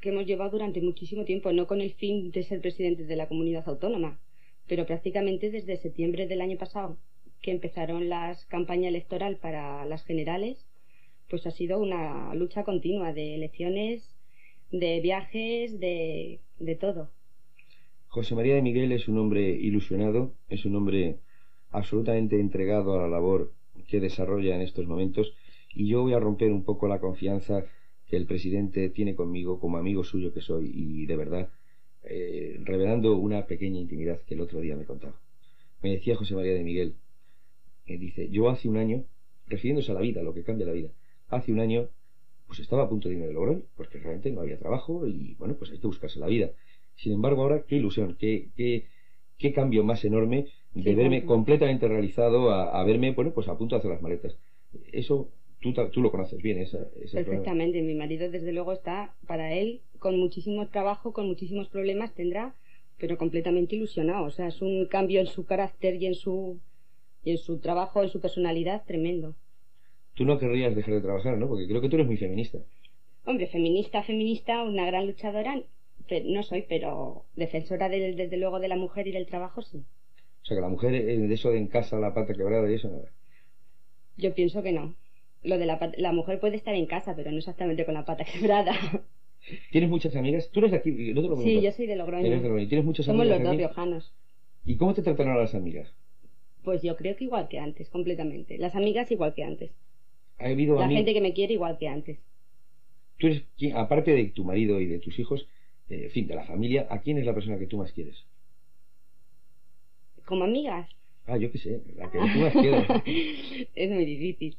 que 0.01 0.09
hemos 0.09 0.25
llevado 0.25 0.51
durante 0.51 0.81
muchísimo 0.81 1.25
tiempo, 1.25 1.51
no 1.51 1.67
con 1.67 1.81
el 1.81 1.93
fin 1.93 2.31
de 2.31 2.43
ser 2.43 2.61
presidente 2.61 3.05
de 3.05 3.15
la 3.15 3.27
comunidad 3.27 3.67
autónoma, 3.67 4.19
pero 4.67 4.85
prácticamente 4.85 5.51
desde 5.51 5.77
septiembre 5.77 6.27
del 6.27 6.41
año 6.41 6.57
pasado, 6.57 6.97
que 7.41 7.51
empezaron 7.51 8.09
las 8.09 8.45
campañas 8.45 8.89
electoral 8.89 9.37
para 9.37 9.85
las 9.85 10.03
generales, 10.03 10.65
pues 11.29 11.45
ha 11.45 11.51
sido 11.51 11.79
una 11.79 12.33
lucha 12.33 12.63
continua 12.63 13.13
de 13.13 13.35
elecciones, 13.35 14.15
de 14.71 14.99
viajes, 15.01 15.79
de 15.79 16.39
todo. 16.79 17.09
José 18.15 18.33
María 18.33 18.55
de 18.55 18.61
Miguel 18.61 18.93
es 18.93 19.09
un 19.09 19.17
hombre 19.17 19.49
ilusionado, 19.49 20.31
es 20.47 20.63
un 20.63 20.73
hombre 20.77 21.19
absolutamente 21.71 22.39
entregado 22.39 22.93
a 22.93 23.01
la 23.01 23.09
labor 23.09 23.51
que 23.89 23.99
desarrolla 23.99 24.55
en 24.55 24.61
estos 24.61 24.87
momentos 24.87 25.33
y 25.73 25.89
yo 25.89 26.01
voy 26.01 26.13
a 26.13 26.19
romper 26.19 26.49
un 26.53 26.63
poco 26.63 26.87
la 26.87 27.01
confianza 27.01 27.65
que 28.07 28.15
el 28.15 28.25
presidente 28.25 28.87
tiene 28.89 29.15
conmigo 29.15 29.59
como 29.59 29.75
amigo 29.75 30.05
suyo 30.05 30.31
que 30.33 30.39
soy 30.39 30.71
y 30.73 31.05
de 31.07 31.17
verdad 31.17 31.49
eh, 32.03 32.57
revelando 32.63 33.17
una 33.17 33.47
pequeña 33.47 33.81
intimidad 33.81 34.21
que 34.21 34.35
el 34.35 34.39
otro 34.39 34.61
día 34.61 34.77
me 34.77 34.85
contaba. 34.85 35.19
Me 35.83 35.89
decía 35.91 36.15
José 36.15 36.35
María 36.35 36.53
de 36.53 36.63
Miguel, 36.63 36.95
eh, 37.85 37.97
dice, 37.97 38.29
yo 38.29 38.47
hace 38.47 38.69
un 38.69 38.77
año, 38.77 39.03
refiriéndose 39.45 39.91
a 39.91 39.95
la 39.95 39.99
vida, 39.99 40.23
lo 40.23 40.33
que 40.33 40.43
cambia 40.43 40.65
la 40.65 40.71
vida, 40.71 40.91
hace 41.27 41.51
un 41.51 41.59
año 41.59 41.89
pues 42.47 42.59
estaba 42.59 42.83
a 42.83 42.87
punto 42.89 43.09
de 43.09 43.15
irme 43.15 43.27
de 43.27 43.33
Logroño, 43.33 43.63
porque 43.75 43.97
realmente 43.97 44.31
no 44.31 44.39
había 44.39 44.57
trabajo 44.57 45.05
y 45.05 45.35
bueno, 45.37 45.55
pues 45.55 45.71
hay 45.71 45.79
que 45.79 45.87
buscarse 45.87 46.17
la 46.17 46.27
vida. 46.27 46.51
Sin 46.95 47.13
embargo, 47.13 47.43
ahora 47.43 47.63
qué 47.67 47.75
ilusión, 47.75 48.15
qué, 48.19 48.49
qué, 48.55 48.85
qué 49.37 49.53
cambio 49.53 49.83
más 49.83 50.03
enorme 50.05 50.47
de 50.73 50.93
verme 50.95 51.25
completamente 51.25 51.87
realizado 51.87 52.51
a, 52.51 52.79
a, 52.79 52.83
verme, 52.83 53.11
bueno, 53.11 53.31
pues 53.31 53.47
a 53.47 53.57
punto 53.57 53.75
de 53.75 53.79
hacer 53.79 53.91
las 53.91 54.01
maletas. 54.01 54.35
Eso 54.91 55.29
Tú, 55.73 56.01
lo 56.01 56.11
conoces 56.11 56.41
bien, 56.43 56.59
esa, 56.59 56.77
Perfectamente. 57.11 57.81
Mi 57.81 57.95
marido, 57.95 58.29
desde 58.29 58.51
luego, 58.51 58.71
está 58.71 59.15
para 59.25 59.53
él 59.53 59.81
con 59.97 60.19
muchísimo 60.19 60.67
trabajo, 60.67 61.11
con 61.11 61.25
muchísimos 61.25 61.69
problemas, 61.69 62.13
tendrá, 62.13 62.53
pero 62.99 63.17
completamente 63.17 63.75
ilusionado. 63.75 64.25
O 64.25 64.29
sea, 64.29 64.47
es 64.47 64.61
un 64.61 64.85
cambio 64.85 65.21
en 65.21 65.25
su 65.25 65.43
carácter 65.45 65.95
y 65.95 66.05
en 66.05 66.13
su, 66.13 66.59
y 67.23 67.31
en 67.31 67.39
su 67.39 67.57
trabajo, 67.57 68.03
en 68.03 68.09
su 68.09 68.19
personalidad 68.21 68.83
tremendo. 68.85 69.33
Tú 70.13 70.23
no 70.23 70.37
querrías 70.37 70.75
dejar 70.75 70.93
de 70.93 71.01
trabajar, 71.01 71.35
¿no? 71.37 71.47
Porque 71.47 71.67
creo 71.67 71.81
que 71.81 71.89
tú 71.89 71.95
eres 71.95 72.07
muy 72.07 72.17
feminista. 72.17 72.59
Hombre, 73.25 73.47
feminista, 73.47 74.03
feminista, 74.03 74.63
una 74.63 74.85
gran 74.85 75.07
luchadora, 75.07 75.59
no 76.25 76.43
soy, 76.43 76.65
pero 76.67 77.25
defensora 77.35 77.89
desde 77.89 78.37
luego 78.37 78.59
de 78.59 78.67
la 78.67 78.75
mujer 78.75 79.07
y 79.07 79.11
del 79.11 79.25
trabajo, 79.25 79.61
sí. 79.61 79.83
O 80.43 80.45
sea, 80.45 80.55
que 80.55 80.61
la 80.61 80.69
mujer, 80.69 80.93
eh, 80.93 81.17
de 81.17 81.33
eso 81.33 81.49
de 81.49 81.57
en 81.57 81.67
casa, 81.67 81.99
la 81.99 82.13
pata 82.13 82.33
quebrada 82.33 82.69
y 82.69 82.75
eso, 82.75 82.89
no. 82.89 83.01
Yo 84.17 84.33
pienso 84.33 84.63
que 84.63 84.71
no 84.71 84.95
lo 85.45 85.57
de 85.57 85.65
la, 85.65 85.79
la 85.97 86.11
mujer 86.11 86.39
puede 86.39 86.57
estar 86.57 86.75
en 86.75 86.85
casa, 86.85 87.15
pero 87.15 87.31
no 87.31 87.37
exactamente 87.37 87.85
con 87.85 87.93
la 87.93 88.05
pata 88.05 88.25
quebrada. 88.33 88.73
¿Tienes 89.71 89.89
muchas 89.89 90.15
amigas? 90.15 90.49
¿Tú 90.51 90.59
eres 90.59 90.71
de 90.71 90.77
aquí? 90.77 90.91
No 91.13 91.21
te 91.21 91.27
lo 91.27 91.37
sí, 91.37 91.61
yo 91.61 91.71
soy 91.71 91.85
de 91.85 91.95
Logroño. 91.95 92.67
¿Tienes 92.67 92.83
muchas 92.83 93.05
Somos 93.05 93.27
los 93.27 93.41
dos 93.41 93.55
riojanos. 93.55 94.11
¿Y 94.65 94.77
cómo 94.77 94.95
te 94.95 95.03
tratan 95.03 95.27
ahora 95.27 95.41
las 95.41 95.53
amigas? 95.53 95.93
Pues 96.63 96.81
yo 96.81 96.95
creo 96.95 97.15
que 97.15 97.25
igual 97.25 97.47
que 97.47 97.59
antes, 97.59 97.89
completamente. 97.89 98.57
Las 98.57 98.75
amigas 98.75 99.11
igual 99.11 99.35
que 99.35 99.43
antes. 99.43 99.71
¿Ha 100.39 100.47
habido 100.47 100.79
la 100.79 100.89
gente 100.89 101.13
que 101.13 101.21
me 101.21 101.33
quiere 101.33 101.53
igual 101.53 101.77
que 101.77 101.87
antes. 101.87 102.17
Tú 103.19 103.27
eres, 103.27 103.43
aparte 103.75 104.11
de 104.11 104.25
tu 104.25 104.43
marido 104.43 104.81
y 104.81 104.87
de 104.87 104.97
tus 104.97 105.17
hijos, 105.19 105.47
en 105.89 106.09
fin, 106.11 106.27
de 106.27 106.35
la 106.35 106.45
familia, 106.45 106.87
¿a 106.89 106.99
quién 107.01 107.17
es 107.17 107.25
la 107.25 107.33
persona 107.33 107.57
que 107.57 107.67
tú 107.67 107.77
más 107.77 107.91
quieres? 107.91 108.15
¿Como 110.25 110.43
amigas? 110.43 110.89
Ah, 111.27 111.37
yo 111.37 111.51
qué 111.51 111.57
sé, 111.57 111.81
la 111.95 112.09
que 112.11 112.17
tú 112.17 112.39
más 112.39 112.53
quieres. 112.53 113.69
es 113.75 113.91
muy 113.91 114.05
difícil. 114.05 114.55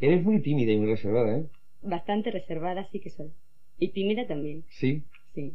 Eres 0.00 0.22
muy 0.22 0.40
tímida 0.40 0.72
y 0.72 0.76
muy 0.78 0.86
reservada, 0.86 1.38
¿eh? 1.38 1.44
Bastante 1.82 2.30
reservada, 2.30 2.88
sí 2.90 3.00
que 3.00 3.10
soy. 3.10 3.30
Y 3.78 3.88
tímida 3.88 4.26
también. 4.26 4.64
¿Sí? 4.68 5.02
Sí. 5.34 5.54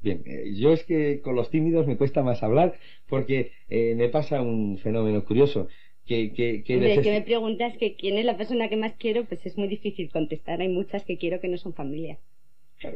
Bien, 0.00 0.22
eh, 0.26 0.54
yo 0.56 0.72
es 0.72 0.84
que 0.84 1.20
con 1.20 1.34
los 1.34 1.50
tímidos 1.50 1.86
me 1.86 1.96
cuesta 1.96 2.22
más 2.22 2.42
hablar 2.42 2.74
porque 3.08 3.52
eh, 3.70 3.94
me 3.96 4.08
pasa 4.08 4.42
un 4.42 4.78
fenómeno 4.78 5.24
curioso. 5.24 5.68
Que, 6.06 6.32
que, 6.34 6.62
que, 6.62 6.78
que 7.02 7.10
me 7.10 7.22
preguntas 7.22 7.74
que 7.78 7.94
quién 7.94 8.18
es 8.18 8.26
la 8.26 8.36
persona 8.36 8.68
que 8.68 8.76
más 8.76 8.92
quiero, 8.98 9.24
pues 9.24 9.44
es 9.46 9.56
muy 9.56 9.68
difícil 9.68 10.10
contestar. 10.10 10.60
Hay 10.60 10.68
muchas 10.68 11.02
que 11.04 11.16
quiero 11.16 11.40
que 11.40 11.48
no 11.48 11.56
son 11.56 11.72
familia. 11.72 12.18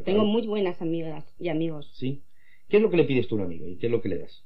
Tengo 0.05 0.25
muy 0.25 0.45
buenas 0.45 0.81
amigas 0.81 1.25
y 1.39 1.49
amigos. 1.49 1.89
Sí. 1.95 2.21
¿Qué 2.67 2.77
es 2.77 2.83
lo 2.83 2.89
que 2.91 2.97
le 2.97 3.05
pides 3.05 3.27
tú 3.27 3.35
a 3.35 3.39
un 3.39 3.45
amigo 3.45 3.67
y 3.67 3.77
qué 3.77 3.87
es 3.87 3.91
lo 3.91 4.01
que 4.01 4.09
le 4.09 4.19
das? 4.19 4.43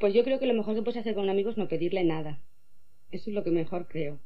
Pues 0.00 0.14
yo 0.14 0.24
creo 0.24 0.38
que 0.38 0.46
lo 0.46 0.54
mejor 0.54 0.74
que 0.74 0.82
puedes 0.82 1.00
hacer 1.00 1.14
con 1.14 1.24
un 1.24 1.30
amigo 1.30 1.50
es 1.50 1.58
no 1.58 1.68
pedirle 1.68 2.04
nada. 2.04 2.40
Eso 3.10 3.30
es 3.30 3.34
lo 3.34 3.44
que 3.44 3.50
mejor 3.50 3.86
creo 3.88 4.18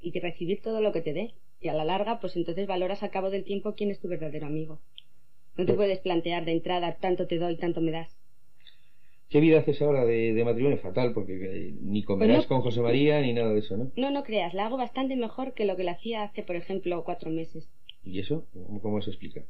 y 0.00 0.10
de 0.10 0.20
recibir 0.20 0.60
todo 0.62 0.80
lo 0.80 0.92
que 0.92 1.00
te 1.00 1.12
dé. 1.12 1.34
Y 1.60 1.68
a 1.68 1.74
la 1.74 1.84
larga, 1.84 2.20
pues 2.20 2.36
entonces 2.36 2.66
valoras 2.66 3.02
al 3.02 3.10
cabo 3.10 3.30
del 3.30 3.44
tiempo 3.44 3.74
quién 3.74 3.90
es 3.90 3.98
tu 3.98 4.08
verdadero 4.08 4.46
amigo. 4.46 4.78
No 5.56 5.66
te 5.66 5.74
puedes 5.74 5.98
plantear 5.98 6.44
de 6.44 6.52
entrada 6.52 6.98
tanto 7.00 7.26
te 7.26 7.36
doy, 7.36 7.56
tanto 7.56 7.80
me 7.80 7.90
das. 7.90 8.16
¿Qué 9.28 9.40
vida 9.40 9.58
haces 9.58 9.82
ahora 9.82 10.04
de, 10.04 10.40
matrimonio? 10.44 10.78
Fatal, 10.78 11.12
porque 11.12 11.32
eh, 11.32 11.74
ni 11.82 12.04
comerás 12.04 12.38
pues 12.38 12.46
con 12.46 12.60
José 12.60 12.80
María 12.80 13.20
ni 13.20 13.32
nada 13.32 13.52
de 13.52 13.58
eso, 13.58 13.76
¿no? 13.76 13.90
No, 13.96 14.10
no 14.10 14.22
creas, 14.22 14.54
la 14.54 14.66
hago 14.66 14.76
bastante 14.76 15.16
mejor 15.16 15.52
que 15.52 15.64
lo 15.64 15.76
que 15.76 15.82
la 15.82 15.92
hacía 15.92 16.22
hace, 16.22 16.44
por 16.44 16.54
ejemplo, 16.54 17.02
cuatro 17.04 17.30
meses. 17.30 17.68
¿Y 18.04 18.20
eso? 18.20 18.46
¿Cómo, 18.82 19.00
se 19.02 19.10
explica? 19.10 19.44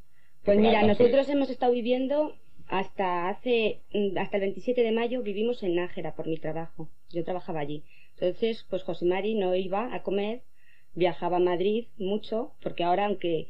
Pues 0.45 0.59
mira, 0.59 0.83
nosotros 0.83 1.29
hemos 1.29 1.51
estado 1.51 1.73
viviendo 1.73 2.35
hasta 2.69 3.29
hace, 3.29 3.81
mm, 3.93 4.19
hasta 4.19 4.37
el 4.37 4.43
27 4.43 4.83
de 4.83 4.93
mayo 4.93 5.23
vivimos 5.23 5.63
en 5.63 5.77
Nájera 5.77 6.15
por 6.15 6.27
mi 6.27 6.39
trabajo. 6.39 6.89
Yo 7.11 7.25
trabajaba 7.25 7.61
allí. 7.61 7.85
Entonces, 8.15 8.67
pues 8.69 8.83
José 8.83 9.05
Mari 9.05 9.35
no 9.35 9.55
iba 9.55 9.95
a 9.95 10.03
comer, 10.03 10.43
viajaba 10.95 11.37
a 11.37 11.41
Madrid 11.41 11.87
mucho, 11.97 12.53
porque 12.63 12.85
ahora, 12.85 13.07
aunque 13.07 13.49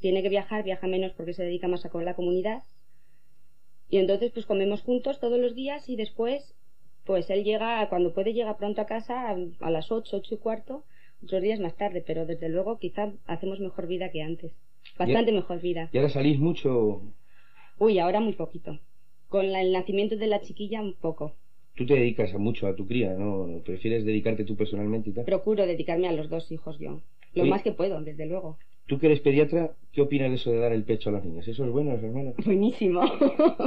tiene 0.00 0.22
que 0.22 0.28
viajar, 0.28 0.64
viaja 0.64 0.86
menos 0.86 1.12
porque 1.12 1.34
se 1.34 1.44
dedica 1.44 1.68
más 1.68 1.84
a 1.84 1.90
con 1.90 2.04
la 2.04 2.14
comunidad. 2.14 2.62
Y 3.88 3.98
entonces, 3.98 4.30
pues 4.32 4.46
comemos 4.46 4.82
juntos 4.82 5.20
todos 5.20 5.38
los 5.38 5.54
días 5.54 5.88
y 5.88 5.96
después, 5.96 6.54
pues 7.04 7.28
él 7.30 7.44
llega, 7.44 7.88
cuando 7.88 8.14
puede, 8.14 8.32
llega 8.32 8.56
pronto 8.56 8.80
a 8.80 8.86
casa 8.86 9.30
a, 9.30 9.70
las 9.70 9.90
ocho, 9.90 10.18
ocho 10.18 10.34
y 10.34 10.38
cuarto, 10.38 10.84
otros 11.22 11.42
días 11.42 11.60
más 11.60 11.76
tarde, 11.76 12.02
pero 12.06 12.26
desde 12.26 12.48
luego 12.48 12.78
quizá 12.78 13.12
hacemos 13.26 13.60
mejor 13.60 13.86
vida 13.86 14.10
que 14.10 14.22
antes. 14.22 14.52
Bastante 14.98 15.32
mejor 15.32 15.60
vida. 15.60 15.88
¿Y 15.92 15.98
ahora 15.98 16.10
salís 16.10 16.38
mucho? 16.38 17.02
Uy, 17.78 17.98
ahora 17.98 18.20
muy 18.20 18.32
poquito. 18.32 18.78
Con 19.28 19.46
el 19.46 19.72
nacimiento 19.72 20.16
de 20.16 20.26
la 20.26 20.40
chiquilla, 20.40 20.80
un 20.80 20.94
poco 20.94 21.34
tú 21.80 21.86
te 21.86 21.94
dedicas 21.94 22.34
mucho 22.34 22.66
a 22.66 22.76
tu 22.76 22.86
cría, 22.86 23.14
¿no? 23.14 23.62
¿Prefieres 23.64 24.04
dedicarte 24.04 24.44
tú 24.44 24.54
personalmente 24.54 25.08
y 25.08 25.12
tal? 25.14 25.24
Procuro 25.24 25.66
dedicarme 25.66 26.08
a 26.08 26.12
los 26.12 26.28
dos 26.28 26.52
hijos 26.52 26.78
yo. 26.78 27.00
Lo 27.34 27.46
más 27.46 27.62
que 27.62 27.72
puedo, 27.72 28.02
desde 28.02 28.26
luego. 28.26 28.58
Tú 28.86 28.98
que 28.98 29.06
eres 29.06 29.20
pediatra, 29.20 29.72
¿qué 29.92 30.02
opinas 30.02 30.28
de 30.28 30.34
eso 30.34 30.50
de 30.50 30.58
dar 30.58 30.72
el 30.72 30.82
pecho 30.82 31.08
a 31.08 31.12
las 31.12 31.24
niñas? 31.24 31.48
¿Eso 31.48 31.64
es 31.64 31.70
bueno, 31.70 31.92
hermana? 31.92 32.32
Buenísimo. 32.44 33.00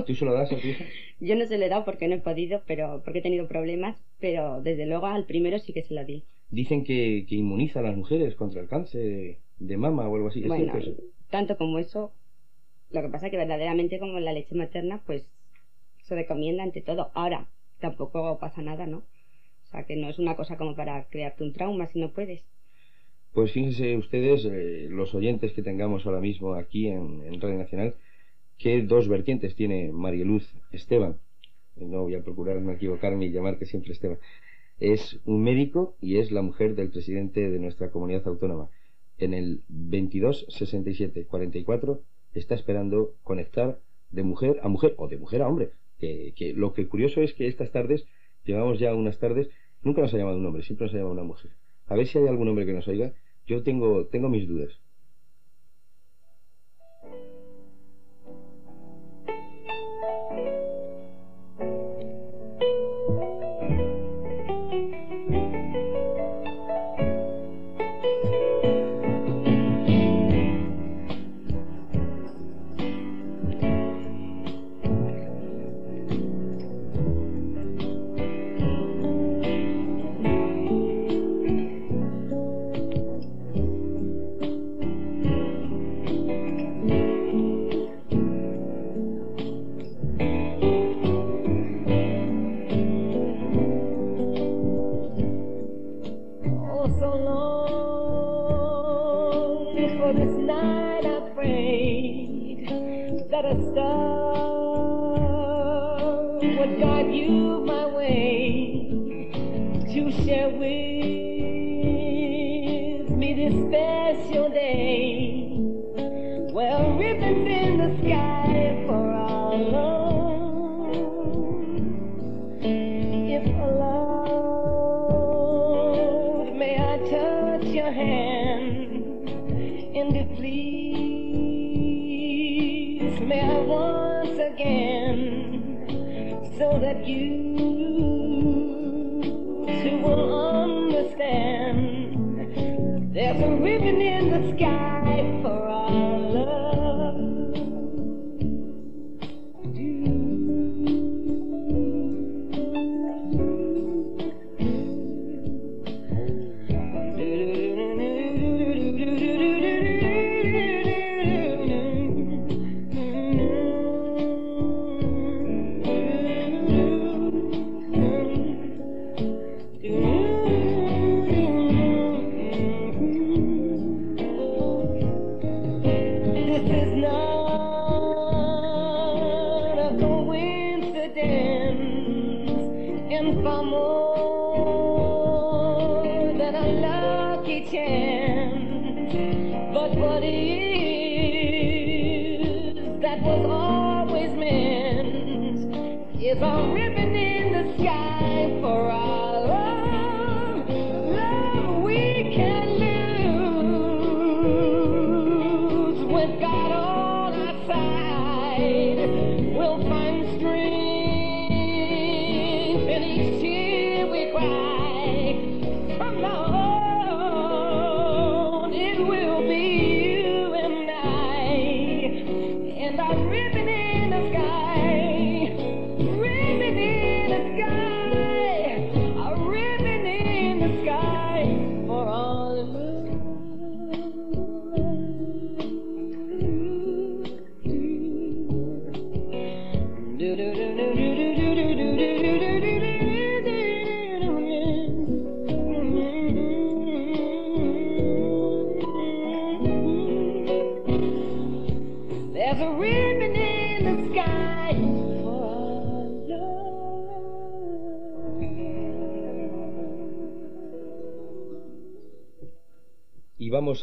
¿Tú 0.06 0.14
se 0.14 0.26
lo 0.26 0.34
das 0.34 0.52
a 0.52 0.58
tu 0.58 0.68
hija? 0.68 0.86
Yo 1.20 1.36
no 1.36 1.48
se 1.48 1.58
lo 1.58 1.66
he 1.66 1.70
dado 1.70 1.86
porque 1.86 2.08
no 2.08 2.14
he 2.14 2.20
podido, 2.20 2.62
pero 2.68 3.02
porque 3.04 3.20
he 3.20 3.24
tenido 3.24 3.48
problemas, 3.48 3.98
pero 4.20 4.62
desde 4.62 4.86
luego 4.86 5.08
al 5.08 5.26
primero 5.26 5.58
sí 5.58 5.74
que 5.74 5.82
se 5.82 5.96
lo 5.96 6.06
di. 6.06 6.24
Dicen 6.54 6.84
que, 6.84 7.26
que 7.28 7.36
inmuniza 7.36 7.80
a 7.80 7.84
las 7.84 7.98
mujeres 7.98 8.36
contra 8.36 8.62
el 8.62 8.68
cáncer 8.68 9.38
de 9.58 9.78
mama 9.78 10.08
o 10.08 10.16
algo 10.16 10.28
así. 10.28 10.44
bueno, 10.44 10.74
tanto 11.30 11.58
como 11.58 11.80
eso, 11.80 12.12
lo 12.92 13.02
que 13.02 13.10
pasa 13.10 13.26
es 13.26 13.32
que 13.32 13.38
verdaderamente 13.38 13.98
como 13.98 14.20
la 14.20 14.34
leche 14.34 14.54
materna, 14.54 15.02
pues 15.06 15.26
se 16.04 16.14
recomienda 16.14 16.64
ante 16.64 16.82
todo. 16.82 17.10
Ahora, 17.16 17.48
tampoco 17.80 18.38
pasa 18.38 18.62
nada, 18.62 18.86
¿no? 18.86 18.98
O 18.98 19.72
sea, 19.72 19.84
que 19.84 19.96
no 19.96 20.10
es 20.10 20.20
una 20.20 20.36
cosa 20.36 20.58
como 20.58 20.76
para 20.76 21.06
crearte 21.06 21.44
un 21.44 21.54
trauma 21.54 21.88
si 21.88 22.00
no 22.00 22.12
puedes. 22.12 22.44
Pues 23.34 23.52
fíjense 23.52 23.98
ustedes, 23.98 24.46
eh, 24.46 24.88
los 24.92 25.16
oyentes 25.16 25.54
que 25.54 25.64
tengamos 25.64 26.06
ahora 26.06 26.22
mismo 26.22 26.54
aquí 26.54 26.88
en, 26.88 27.42
Radio 27.42 27.58
Nacional, 27.58 27.96
que 28.60 28.84
dos 28.84 29.08
vertientes 29.08 29.56
tiene 29.56 29.92
Marieluz 29.92 30.48
Esteban. 30.72 31.18
No 31.78 32.04
voy 32.04 32.14
a 32.14 32.24
procurar 32.24 32.62
no 32.62 32.72
equivocarme 32.72 33.26
y 33.26 33.32
llamarte 33.32 33.66
siempre 33.66 33.94
Esteban. 33.94 34.20
Es 34.80 35.20
un 35.26 35.44
médico 35.44 35.96
y 36.02 36.18
es 36.18 36.32
la 36.32 36.42
mujer 36.42 36.76
del 36.76 36.90
presidente 36.90 37.50
de 37.50 37.60
nuestra 37.60 37.92
comunidad 37.92 38.28
autónoma. 38.28 38.70
En 39.18 39.34
el 39.34 39.62
22 39.70 40.48
67 40.50 41.26
44 41.26 42.02
está 42.34 42.56
esperando 42.56 43.14
conectar 43.24 43.80
de 44.12 44.24
mujer 44.24 44.60
a 44.64 44.68
mujer 44.68 44.96
o 44.98 45.08
de 45.08 45.18
mujer 45.18 45.42
a 45.42 45.48
hombre 45.48 45.72
que, 46.36 46.54
lo 46.56 46.74
que 46.74 46.88
curioso 46.88 47.22
es 47.22 47.34
que 47.34 47.48
estas 47.48 47.72
tardes, 47.72 48.06
llevamos 48.46 48.80
ya 48.80 48.94
unas 48.94 49.20
tardes, 49.20 49.50
nunca 49.84 50.02
nos 50.02 50.14
ha 50.14 50.18
llamado 50.18 50.38
un 50.38 50.46
hombre, 50.46 50.64
siempre 50.64 50.86
nos 50.86 50.94
ha 50.94 50.98
llamado 50.98 51.14
una 51.14 51.24
mujer. 51.24 51.52
A 51.88 51.96
ver 51.96 52.08
si 52.08 52.18
hay 52.18 52.28
algún 52.28 52.48
hombre 52.48 52.66
que 52.66 52.74
nos 52.74 52.88
oiga. 52.88 53.14
Yo 53.46 53.64
tengo, 53.64 54.06
tengo 54.08 54.30
mis 54.30 54.48
dudas. 54.48 54.80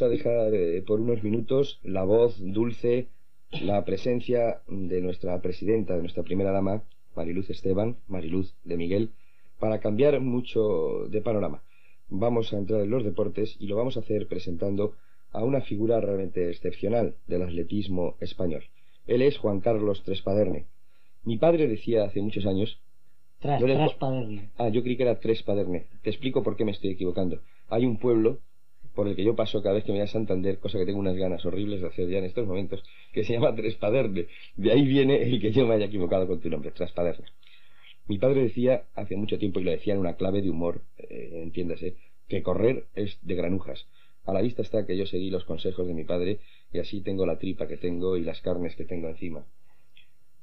Vamos 0.01 0.13
a 0.13 0.17
dejar 0.17 0.53
eh, 0.55 0.81
por 0.81 0.99
unos 0.99 1.21
minutos 1.21 1.79
la 1.83 2.03
voz 2.03 2.35
dulce, 2.39 3.07
la 3.61 3.85
presencia 3.85 4.61
de 4.67 4.99
nuestra 4.99 5.39
presidenta, 5.41 5.95
de 5.95 6.01
nuestra 6.01 6.23
primera 6.23 6.51
dama, 6.51 6.81
Mariluz 7.15 7.51
Esteban, 7.51 7.97
Mariluz 8.07 8.55
de 8.63 8.77
Miguel, 8.77 9.11
para 9.59 9.79
cambiar 9.79 10.19
mucho 10.19 11.07
de 11.09 11.21
panorama. 11.21 11.61
Vamos 12.09 12.51
a 12.51 12.57
entrar 12.57 12.81
en 12.81 12.89
los 12.89 13.03
deportes 13.03 13.55
y 13.59 13.67
lo 13.67 13.75
vamos 13.75 13.95
a 13.95 13.99
hacer 13.99 14.27
presentando 14.27 14.95
a 15.33 15.43
una 15.43 15.61
figura 15.61 16.01
realmente 16.01 16.49
excepcional 16.49 17.13
del 17.27 17.43
atletismo 17.43 18.15
español. 18.21 18.63
Él 19.05 19.21
es 19.21 19.37
Juan 19.37 19.59
Carlos 19.59 20.01
Trespaderne. 20.03 20.65
Mi 21.23 21.37
padre 21.37 21.67
decía 21.67 22.05
hace 22.05 22.21
muchos 22.21 22.47
años 22.47 22.79
Tras, 23.39 23.61
Traspaderne. 23.61 24.49
Ah, 24.57 24.69
yo 24.69 24.81
creí 24.81 24.97
que 24.97 25.03
era 25.03 25.19
Tres 25.19 25.43
Paderne. 25.43 25.85
Te 26.01 26.09
explico 26.09 26.41
por 26.41 26.55
qué 26.55 26.65
me 26.65 26.71
estoy 26.71 26.91
equivocando. 26.91 27.39
Hay 27.69 27.85
un 27.85 27.97
pueblo 27.97 28.39
por 28.95 29.07
el 29.07 29.15
que 29.15 29.23
yo 29.23 29.35
paso 29.35 29.61
cada 29.61 29.75
vez 29.75 29.83
que 29.83 29.91
me 29.91 29.99
voy 29.99 30.05
a 30.05 30.07
Santander, 30.07 30.59
cosa 30.59 30.77
que 30.77 30.85
tengo 30.85 30.99
unas 30.99 31.15
ganas 31.15 31.45
horribles 31.45 31.81
de 31.81 31.87
hacer 31.87 32.09
ya 32.09 32.17
en 32.19 32.25
estos 32.25 32.47
momentos, 32.47 32.83
que 33.13 33.23
se 33.23 33.33
llama 33.33 33.55
Tres 33.55 33.75
Paderne. 33.75 34.27
De 34.55 34.71
ahí 34.71 34.85
viene 34.85 35.23
el 35.23 35.39
que 35.39 35.51
yo 35.51 35.65
me 35.67 35.75
haya 35.75 35.85
equivocado 35.85 36.27
con 36.27 36.39
tu 36.39 36.49
nombre, 36.49 36.71
Tres 36.71 36.91
Paderne. 36.91 37.25
Mi 38.07 38.17
padre 38.17 38.43
decía 38.43 38.83
hace 38.95 39.15
mucho 39.15 39.37
tiempo, 39.37 39.59
y 39.59 39.63
lo 39.63 39.71
decía 39.71 39.93
en 39.93 39.99
una 39.99 40.15
clave 40.15 40.41
de 40.41 40.49
humor, 40.49 40.81
eh, 40.97 41.41
entiéndase, 41.43 41.95
que 42.27 42.43
correr 42.43 42.85
es 42.95 43.17
de 43.21 43.35
granujas. 43.35 43.85
A 44.25 44.33
la 44.33 44.41
vista 44.41 44.61
está 44.61 44.85
que 44.85 44.97
yo 44.97 45.05
seguí 45.05 45.29
los 45.29 45.45
consejos 45.45 45.87
de 45.87 45.93
mi 45.93 46.03
padre 46.03 46.39
y 46.71 46.79
así 46.79 47.01
tengo 47.01 47.25
la 47.25 47.39
tripa 47.39 47.67
que 47.67 47.77
tengo 47.77 48.17
y 48.17 48.23
las 48.23 48.41
carnes 48.41 48.75
que 48.75 48.85
tengo 48.85 49.07
encima. 49.07 49.45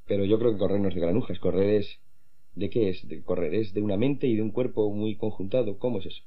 Pero 0.06 0.24
yo 0.24 0.38
creo 0.38 0.52
que 0.52 0.58
correr 0.58 0.80
no 0.80 0.88
es 0.88 0.94
de 0.94 1.00
granujas, 1.00 1.38
correr 1.38 1.70
es 1.76 1.98
¿De 2.58 2.70
qué 2.70 2.88
es 2.88 3.06
de 3.06 3.22
correr? 3.22 3.54
¿Es 3.54 3.72
de 3.72 3.82
una 3.82 3.96
mente 3.96 4.26
y 4.26 4.34
de 4.34 4.42
un 4.42 4.50
cuerpo 4.50 4.90
muy 4.90 5.14
conjuntado? 5.14 5.78
¿Cómo 5.78 6.00
es 6.00 6.06
eso? 6.06 6.22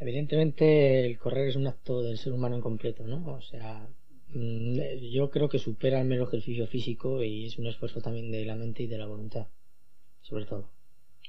Evidentemente 0.00 1.04
el 1.06 1.18
correr 1.18 1.48
es 1.48 1.56
un 1.56 1.66
acto 1.66 2.02
del 2.02 2.18
ser 2.18 2.32
humano 2.32 2.56
en 2.56 2.62
completo, 2.62 3.06
¿no? 3.06 3.34
O 3.34 3.40
sea, 3.42 3.86
mm, 4.34 4.78
yo 5.12 5.30
creo 5.30 5.48
que 5.48 5.58
supera 5.58 6.00
el 6.00 6.06
mero 6.08 6.24
ejercicio 6.24 6.66
físico 6.66 7.22
y 7.22 7.46
es 7.46 7.58
un 7.58 7.66
esfuerzo 7.66 8.00
también 8.00 8.30
de 8.32 8.44
la 8.44 8.56
mente 8.56 8.82
y 8.82 8.86
de 8.86 8.98
la 8.98 9.06
voluntad, 9.06 9.46
sobre 10.22 10.46
todo. 10.46 10.70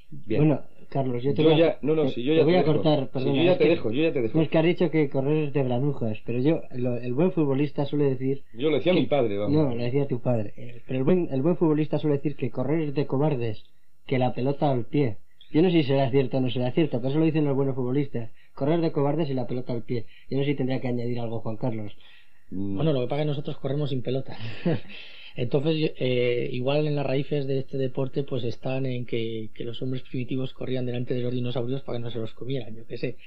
Bien. 0.09 0.41
Bueno, 0.45 0.63
Carlos, 0.89 1.23
yo 1.23 1.33
te 1.33 1.41
yo 1.41 1.49
voy 1.49 1.61
a, 1.61 1.65
ya, 1.65 1.79
no, 1.81 1.95
no, 1.95 2.03
te- 2.03 2.09
si 2.11 2.23
yo 2.23 2.33
te 2.33 2.39
ya 2.39 2.43
voy 2.43 2.53
te 2.53 2.59
a 2.59 2.61
dejo. 2.63 2.73
cortar, 2.73 2.99
Si 3.05 3.11
perdona. 3.13 3.35
yo 3.37 3.43
ya 3.43 3.57
te 3.57 3.63
que- 3.63 3.69
dejo, 3.69 3.91
yo 3.91 4.03
ya 4.03 4.11
te 4.13 4.21
dejo. 4.21 4.37
No, 4.37 4.43
es 4.43 4.49
que 4.49 4.57
has 4.57 4.65
dicho 4.65 4.91
que 4.91 5.09
correr 5.09 5.37
es 5.47 5.53
de 5.53 5.63
granujas, 5.63 6.17
pero 6.25 6.39
yo, 6.39 6.61
lo- 6.75 6.97
el 6.97 7.13
buen 7.13 7.31
futbolista 7.31 7.85
suele 7.85 8.05
decir... 8.09 8.43
Yo 8.53 8.69
lo 8.69 8.75
decía 8.77 8.91
a 8.91 8.95
mi 8.95 9.05
padre, 9.05 9.37
vamos. 9.37 9.53
No, 9.53 9.73
lo 9.75 9.81
decía 9.83 10.07
tu 10.07 10.19
padre. 10.21 10.53
eh, 10.57 10.81
Pero 10.85 10.99
el 10.99 11.05
buen, 11.05 11.29
el 11.31 11.41
buen 11.41 11.55
futbolista 11.55 11.97
suele 11.97 12.17
decir 12.17 12.35
que 12.35 12.51
correr 12.51 12.81
es 12.89 12.93
de 12.93 13.07
cobardes, 13.07 13.63
que 14.05 14.17
la 14.19 14.33
pelota 14.33 14.69
al 14.69 14.85
pie. 14.85 15.17
Yo 15.51 15.61
no 15.61 15.69
sé 15.69 15.81
si 15.81 15.87
será 15.89 16.09
cierto 16.11 16.37
o 16.37 16.41
no 16.41 16.49
será 16.49 16.71
cierto, 16.71 16.97
pero 16.99 17.09
eso 17.09 17.19
lo 17.19 17.25
dicen 17.25 17.45
los 17.45 17.55
buenos 17.55 17.75
futbolistas. 17.75 18.29
Correr 18.53 18.79
de 18.81 18.91
cobardes 18.91 19.29
y 19.29 19.33
la 19.33 19.47
pelota 19.47 19.73
al 19.73 19.83
pie. 19.83 20.05
Yo 20.29 20.37
no 20.37 20.43
sé 20.43 20.51
si 20.51 20.55
tendría 20.55 20.79
que 20.81 20.87
añadir 20.87 21.19
algo, 21.19 21.39
Juan 21.41 21.57
Carlos. 21.57 21.93
Mm, 22.49 22.75
Bueno, 22.75 22.93
lo 22.93 23.01
que 23.01 23.07
pasa 23.07 23.21
es 23.21 23.25
que 23.25 23.29
nosotros 23.29 23.57
corremos 23.57 23.89
sin 23.89 24.01
pelota. 24.01 24.37
Entonces, 25.35 25.77
yo- 25.77 25.87
eh, 25.97 26.49
igual 26.51 26.87
en 26.87 26.95
las 26.95 27.05
raíces 27.05 27.47
de 27.47 27.59
este 27.59 27.77
deporte, 27.77 28.23
pues 28.23 28.43
están 28.43 28.85
en 28.85 29.05
que, 29.05 29.49
que 29.53 29.63
los 29.63 29.81
hombres 29.81 30.03
primitivos 30.03 30.53
corrían 30.53 30.85
delante 30.85 31.13
de 31.13 31.21
los 31.21 31.31
dinosaurios 31.33 31.81
para 31.81 31.97
que 31.97 32.03
no 32.03 32.11
se 32.11 32.19
los 32.19 32.33
comieran, 32.33 32.75
yo 32.75 32.85
qué 32.85 32.97
sé. 32.97 33.17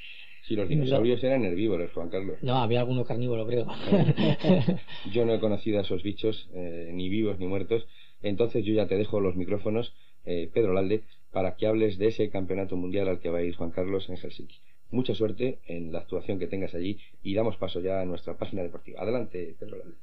Si 0.47 0.55
los 0.55 0.69
dinosaurios 0.69 1.25
eran 1.25 1.45
herbívoros, 1.47 1.91
Juan 1.93 2.11
Carlos. 2.11 2.37
No, 2.43 2.57
había 2.59 2.81
alguno 2.81 3.05
carnívoro, 3.05 3.47
creo. 3.47 3.67
Yo 5.13 5.25
no 5.25 5.33
he 5.35 5.41
conocido 5.41 5.79
a 5.79 5.83
esos 5.83 6.03
bichos, 6.03 6.49
eh, 6.55 6.91
ni 6.93 7.09
vivos 7.09 7.39
ni 7.39 7.47
muertos. 7.47 7.87
Entonces 8.23 8.65
yo 8.65 8.75
ya 8.75 8.87
te 8.87 8.97
dejo 8.97 9.21
los 9.21 9.37
micrófonos, 9.37 9.95
eh, 10.27 10.51
Pedro 10.53 10.73
Lalde, 10.75 11.03
para 11.35 11.57
que 11.57 11.67
hables 11.67 11.99
de 11.99 12.07
ese 12.07 12.31
campeonato 12.31 12.77
mundial 12.77 13.09
al 13.09 13.19
que 13.19 13.29
va 13.29 13.39
a 13.39 13.43
ir 13.43 13.57
Juan 13.57 13.73
Carlos 13.73 14.09
en 14.09 14.17
Helsinki. 14.17 14.61
Mucha 14.93 15.17
suerte 15.17 15.59
en 15.67 15.93
la 15.93 15.99
actuación 15.99 16.39
que 16.39 16.47
tengas 16.47 16.77
allí 16.77 17.01
y 17.25 17.35
damos 17.35 17.57
paso 17.57 17.81
ya 17.81 18.01
a 18.01 18.05
nuestra 18.05 18.39
página 18.39 18.63
deportiva. 18.63 19.03
Adelante, 19.03 19.57
Pedro 19.59 19.79
Lalde. 19.79 19.97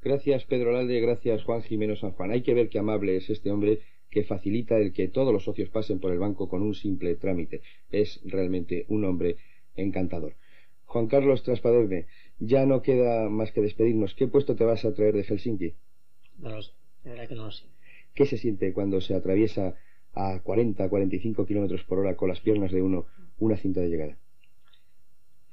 Gracias, 0.00 0.46
Pedro 0.46 0.72
Lalde, 0.72 1.00
gracias, 1.00 1.44
Juan 1.44 1.62
Jimeno 1.62 1.94
San 1.94 2.12
Juan. 2.12 2.30
Hay 2.30 2.40
que 2.42 2.54
ver 2.54 2.70
qué 2.70 2.78
amable 2.78 3.16
es 3.16 3.28
este 3.28 3.50
hombre 3.50 3.80
que 4.08 4.24
facilita 4.24 4.78
el 4.78 4.94
que 4.94 5.08
todos 5.08 5.34
los 5.34 5.44
socios 5.44 5.68
pasen 5.68 6.00
por 6.00 6.12
el 6.12 6.18
banco 6.18 6.48
con 6.48 6.62
un 6.62 6.74
simple 6.74 7.14
trámite. 7.16 7.60
Es 7.90 8.22
realmente 8.24 8.86
un 8.88 9.04
hombre 9.04 9.36
encantador. 9.76 10.34
Juan 10.86 11.06
Carlos 11.06 11.42
Traspaderne, 11.42 12.06
ya 12.44 12.66
no 12.66 12.82
queda 12.82 13.28
más 13.28 13.52
que 13.52 13.60
despedirnos. 13.60 14.14
¿Qué 14.14 14.26
puesto 14.26 14.56
te 14.56 14.64
vas 14.64 14.84
a 14.84 14.92
traer 14.92 15.14
de 15.14 15.24
Helsinki? 15.24 15.74
No 16.38 16.50
lo 16.50 16.62
sé, 16.62 16.72
de 17.04 17.10
verdad 17.10 17.28
que 17.28 17.34
no 17.34 17.44
lo 17.46 17.52
sé. 17.52 17.64
¿Qué 18.14 18.26
se 18.26 18.36
siente 18.36 18.72
cuando 18.72 19.00
se 19.00 19.14
atraviesa 19.14 19.74
a 20.12 20.40
40, 20.42 20.88
45 20.88 21.46
kilómetros 21.46 21.84
por 21.84 22.00
hora 22.00 22.16
con 22.16 22.28
las 22.28 22.40
piernas 22.40 22.72
de 22.72 22.82
uno 22.82 23.06
una 23.38 23.56
cinta 23.56 23.80
de 23.80 23.88
llegada? 23.88 24.18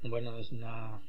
Bueno, 0.02 0.36
es 0.38 0.50
una. 0.52 1.00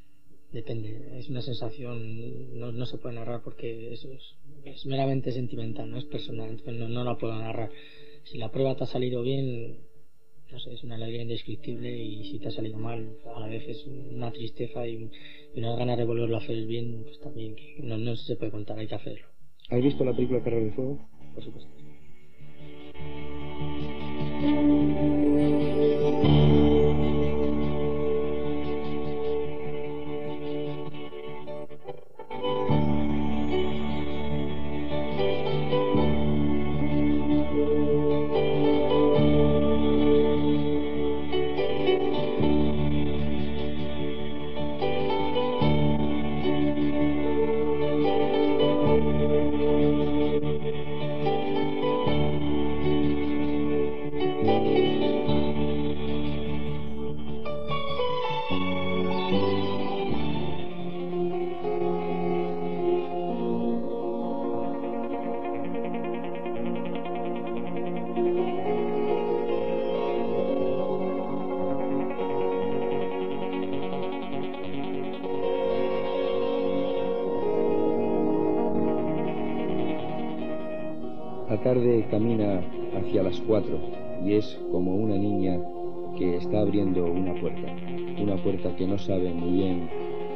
Depende, 0.51 1.17
es 1.17 1.29
una 1.29 1.41
sensación. 1.41 2.59
No, 2.59 2.71
no 2.71 2.85
se 2.85 2.97
puede 2.97 3.15
narrar 3.15 3.41
porque 3.41 3.91
eso 3.93 4.11
es, 4.11 4.35
es 4.65 4.85
meramente 4.85 5.31
sentimental, 5.31 5.89
no 5.89 5.97
es 5.97 6.05
personal, 6.05 6.49
entonces 6.49 6.75
no, 6.75 6.89
no 6.89 7.03
la 7.03 7.17
puedo 7.17 7.33
narrar. 7.35 7.71
Si 8.23 8.37
la 8.37 8.51
prueba 8.51 8.75
te 8.75 8.83
ha 8.83 8.87
salido 8.87 9.23
bien, 9.23 9.79
es 10.55 10.83
una 10.83 10.95
alegría 10.95 11.21
indescriptible 11.21 11.95
y 11.95 12.31
si 12.31 12.39
te 12.39 12.47
ha 12.49 12.51
salido 12.51 12.77
mal, 12.77 13.17
a 13.35 13.39
la 13.39 13.47
vez 13.47 13.67
es 13.67 13.85
una 13.85 14.31
tristeza 14.31 14.87
y, 14.87 15.09
unas 15.55 15.77
ganas 15.77 15.97
de 15.97 16.05
volverlo 16.05 16.37
a 16.37 16.39
hacer 16.39 16.65
bien, 16.65 17.03
pues 17.03 17.19
también 17.19 17.55
no, 17.79 17.97
no 17.97 18.15
se 18.15 18.35
puede 18.35 18.51
contar, 18.51 18.79
hay 18.79 18.87
que 18.87 18.95
hacerlo. 18.95 19.27
¿Has 19.69 19.81
visto 19.81 20.03
la 20.03 20.13
película 20.13 20.43
Carrera 20.43 20.65
de 20.65 20.71
Fuego? 20.71 20.99
Por 21.33 21.43
supuesto. 21.43 21.71
Tarde 81.73 82.05
camina 82.12 82.60
hacia 82.99 83.23
las 83.23 83.39
cuatro 83.47 83.79
y 84.25 84.34
es 84.34 84.60
como 84.73 84.93
una 84.93 85.15
niña 85.15 85.57
que 86.17 86.36
está 86.36 86.60
abriendo 86.60 87.05
una 87.05 87.34
puerta, 87.39 87.73
una 88.21 88.36
puerta 88.43 88.75
que 88.75 88.86
no 88.86 88.97
sabe 88.97 89.34
muy 89.34 89.51
bien 89.51 89.89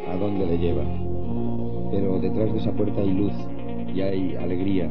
a 0.09 0.15
dónde 0.15 0.45
le 0.45 0.57
lleva. 0.57 0.85
Pero 1.91 2.19
detrás 2.19 2.53
de 2.53 2.59
esa 2.59 2.71
puerta 2.71 3.01
hay 3.01 3.11
luz 3.11 3.33
y 3.93 3.99
hay 3.99 4.35
alegría 4.37 4.87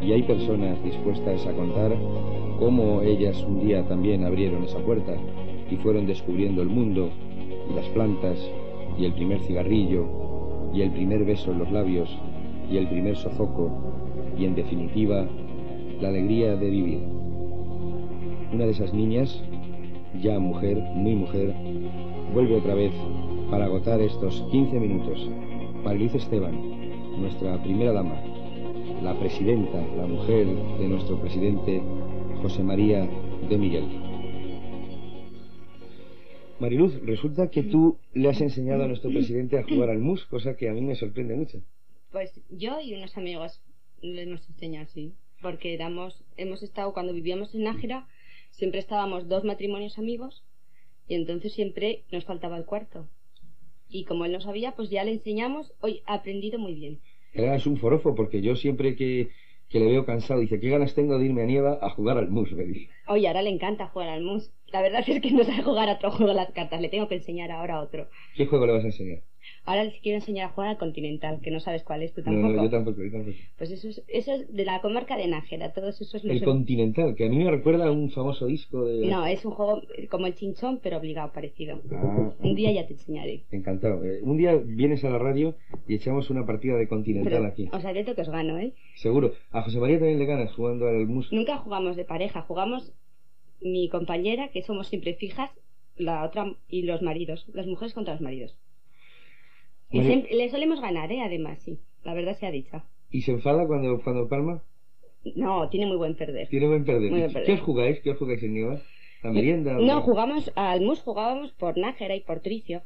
y 0.00 0.12
hay 0.12 0.22
personas 0.22 0.80
dispuestas 0.84 1.44
a 1.44 1.52
contar 1.52 1.96
cómo 2.60 3.02
ellas 3.02 3.42
un 3.42 3.66
día 3.66 3.82
también 3.88 4.22
abrieron 4.22 4.62
esa 4.62 4.78
puerta 4.78 5.16
y 5.68 5.74
fueron 5.78 6.06
descubriendo 6.06 6.62
el 6.62 6.68
mundo 6.68 7.10
y 7.68 7.74
las 7.74 7.88
plantas 7.88 8.38
y 8.96 9.04
el 9.04 9.14
primer 9.14 9.40
cigarrillo 9.40 10.06
y 10.72 10.82
el 10.82 10.92
primer 10.92 11.24
beso 11.24 11.50
en 11.50 11.58
los 11.58 11.72
labios 11.72 12.08
y 12.70 12.76
el 12.76 12.86
primer 12.86 13.16
sofoco 13.16 13.68
y 14.38 14.44
en 14.44 14.54
definitiva 14.54 15.26
la 16.00 16.08
alegría 16.08 16.56
de 16.56 16.70
vivir. 16.70 16.98
Una 18.52 18.64
de 18.64 18.70
esas 18.70 18.92
niñas, 18.92 19.42
ya 20.22 20.38
mujer, 20.38 20.76
muy 20.78 21.14
mujer, 21.14 21.54
vuelve 22.32 22.56
otra 22.56 22.74
vez 22.74 22.92
para 23.50 23.66
agotar 23.66 24.00
estos 24.00 24.42
15 24.50 24.78
minutos. 24.80 25.28
Mariluz 25.84 26.14
Esteban, 26.14 27.20
nuestra 27.20 27.62
primera 27.62 27.92
dama, 27.92 28.20
la 29.02 29.18
presidenta, 29.18 29.80
la 29.96 30.06
mujer 30.06 30.46
de 30.78 30.88
nuestro 30.88 31.20
presidente 31.20 31.82
José 32.42 32.62
María 32.62 33.08
de 33.48 33.58
Miguel. 33.58 33.84
Mariluz, 36.58 36.98
resulta 37.04 37.50
que 37.50 37.62
tú 37.62 37.98
le 38.14 38.30
has 38.30 38.40
enseñado 38.40 38.84
a 38.84 38.88
nuestro 38.88 39.10
presidente 39.10 39.58
a 39.58 39.64
jugar 39.64 39.90
al 39.90 39.98
mus, 39.98 40.24
cosa 40.26 40.56
que 40.56 40.68
a 40.68 40.72
mí 40.72 40.80
me 40.80 40.94
sorprende 40.94 41.34
mucho. 41.34 41.62
Pues 42.10 42.40
yo 42.50 42.80
y 42.80 42.94
unos 42.94 43.16
amigos 43.16 43.60
le 44.00 44.22
hemos 44.22 44.48
enseñado 44.48 44.84
así. 44.84 45.14
Porque 45.42 45.74
éramos, 45.74 46.24
hemos 46.36 46.62
estado, 46.62 46.92
cuando 46.92 47.12
vivíamos 47.12 47.54
en 47.54 47.64
Nájera, 47.64 48.08
siempre 48.50 48.80
estábamos 48.80 49.28
dos 49.28 49.44
matrimonios 49.44 49.98
amigos 49.98 50.44
y 51.08 51.14
entonces 51.14 51.52
siempre 51.52 52.04
nos 52.10 52.24
faltaba 52.24 52.56
el 52.56 52.64
cuarto. 52.64 53.08
Y 53.88 54.04
como 54.04 54.24
él 54.24 54.32
no 54.32 54.40
sabía, 54.40 54.72
pues 54.72 54.90
ya 54.90 55.04
le 55.04 55.12
enseñamos, 55.12 55.72
hoy 55.80 56.02
ha 56.06 56.14
aprendido 56.14 56.58
muy 56.58 56.74
bien. 56.74 57.00
Eras 57.32 57.66
un 57.66 57.76
forofo, 57.76 58.14
porque 58.14 58.40
yo 58.40 58.56
siempre 58.56 58.96
que, 58.96 59.28
que 59.68 59.78
le 59.78 59.86
veo 59.86 60.04
cansado, 60.04 60.40
dice, 60.40 60.58
¿qué 60.58 60.70
ganas 60.70 60.94
tengo 60.94 61.18
de 61.18 61.26
irme 61.26 61.42
a 61.42 61.46
Nieva 61.46 61.78
a 61.80 61.90
jugar 61.90 62.18
al 62.18 62.28
mus? 62.28 62.50
Me 62.52 62.64
dice. 62.64 62.88
Oye, 63.06 63.28
ahora 63.28 63.42
le 63.42 63.50
encanta 63.50 63.88
jugar 63.88 64.08
al 64.08 64.22
mus. 64.22 64.50
La 64.72 64.82
verdad 64.82 65.04
es 65.06 65.20
que 65.20 65.30
no 65.30 65.44
sabe 65.44 65.62
jugar 65.62 65.88
a 65.88 65.94
otro 65.94 66.10
juego 66.10 66.32
de 66.32 66.36
las 66.36 66.50
cartas, 66.52 66.80
le 66.80 66.88
tengo 66.88 67.08
que 67.08 67.16
enseñar 67.16 67.52
ahora 67.52 67.80
otro. 67.80 68.08
¿Qué 68.34 68.46
juego 68.46 68.66
le 68.66 68.72
vas 68.72 68.84
a 68.84 68.88
enseñar? 68.88 69.22
Ahora 69.66 69.84
les 69.84 70.00
quiero 70.00 70.18
enseñar 70.18 70.46
a 70.46 70.52
jugar 70.52 70.70
al 70.70 70.78
Continental, 70.78 71.40
que 71.42 71.50
no 71.50 71.58
sabes 71.60 71.82
cuál 71.82 72.02
es, 72.02 72.12
tú 72.14 72.20
No, 72.20 72.26
tampoco. 72.32 72.52
no, 72.54 72.62
yo 72.62 72.70
tampoco, 72.70 73.02
yo 73.02 73.10
tampoco. 73.10 73.36
Pues 73.58 73.70
eso 73.72 73.88
es, 73.88 74.02
eso 74.06 74.32
es 74.32 74.54
de 74.54 74.64
la 74.64 74.80
comarca 74.80 75.16
de 75.16 75.26
Nájera, 75.26 75.72
todos 75.72 76.00
esos 76.00 76.22
los 76.24 76.32
El 76.36 76.44
Continental, 76.44 77.14
que 77.16 77.26
a 77.26 77.28
mí 77.28 77.36
me 77.36 77.50
recuerda 77.50 77.86
a 77.86 77.90
un 77.90 78.10
famoso 78.10 78.46
disco 78.46 78.84
de... 78.86 79.06
No, 79.06 79.26
es 79.26 79.44
un 79.44 79.52
juego 79.52 79.82
como 80.08 80.26
el 80.28 80.34
chinchón, 80.36 80.78
pero 80.82 80.98
obligado, 80.98 81.32
parecido. 81.32 81.80
Ah, 81.92 82.30
Un 82.40 82.54
día 82.54 82.70
ya 82.72 82.86
te 82.86 82.92
enseñaré. 82.94 83.42
encantado. 83.50 84.04
Eh, 84.04 84.20
un 84.22 84.36
día 84.36 84.54
vienes 84.54 85.04
a 85.04 85.10
la 85.10 85.18
radio 85.18 85.54
y 85.88 85.94
echamos 85.96 86.30
una 86.30 86.46
partida 86.46 86.76
de 86.76 86.86
Continental 86.88 87.32
Pero 87.32 87.44
aquí. 87.46 87.68
os 87.72 87.84
advierto 87.84 88.14
que 88.14 88.20
os 88.22 88.30
gano, 88.30 88.58
¿eh? 88.58 88.72
Seguro. 88.94 89.32
A 89.50 89.62
José 89.62 89.78
María 89.80 89.98
también 89.98 90.18
le 90.20 90.26
ganas 90.26 90.52
jugando 90.54 90.86
al 90.86 91.06
mus. 91.06 91.32
Nunca 91.32 91.56
jugamos 91.58 91.96
de 91.96 92.04
pareja, 92.04 92.42
jugamos 92.42 92.92
mi 93.60 93.88
compañera, 93.88 94.48
que 94.48 94.62
somos 94.62 94.86
siempre 94.86 95.14
fijas, 95.14 95.50
la 95.96 96.24
otra 96.24 96.54
y 96.68 96.82
los 96.82 97.02
maridos, 97.02 97.46
las 97.52 97.66
mujeres 97.66 97.94
contra 97.94 98.12
los 98.14 98.20
maridos. 98.20 98.54
Y 99.90 100.02
siempre, 100.02 100.34
le 100.34 100.48
solemos 100.50 100.80
ganar, 100.80 101.10
¿eh? 101.12 101.22
Además, 101.22 101.58
sí. 101.62 101.78
La 102.04 102.14
verdad 102.14 102.36
sea 102.38 102.50
dicha. 102.50 102.84
¿Y 103.10 103.22
se 103.22 103.32
enfada 103.32 103.66
cuando, 103.66 104.00
cuando 104.02 104.28
palma? 104.28 104.62
No, 105.34 105.68
tiene 105.68 105.86
muy 105.86 105.96
buen 105.96 106.14
perder. 106.14 106.48
Tiene 106.48 106.66
buen 106.68 106.84
perder. 106.84 107.10
Muy 107.10 107.20
buen 107.20 107.30
¿Qué 107.32 107.34
perder. 107.40 107.54
os 107.54 107.60
jugáis? 107.60 108.00
¿Qué 108.00 108.10
os 108.10 108.18
jugáis 108.18 108.42
en 108.42 108.54
Nieva? 108.54 108.80
¿La 109.22 109.32
merienda? 109.32 109.76
o 109.76 109.80
No, 109.80 109.86
la- 109.96 110.00
jugamos 110.00 110.52
al 110.54 110.82
mus, 110.82 111.00
jugábamos 111.00 111.52
por 111.52 111.76
Nájera 111.78 112.14
y 112.14 112.20
por 112.20 112.40
Tricio. 112.40 112.82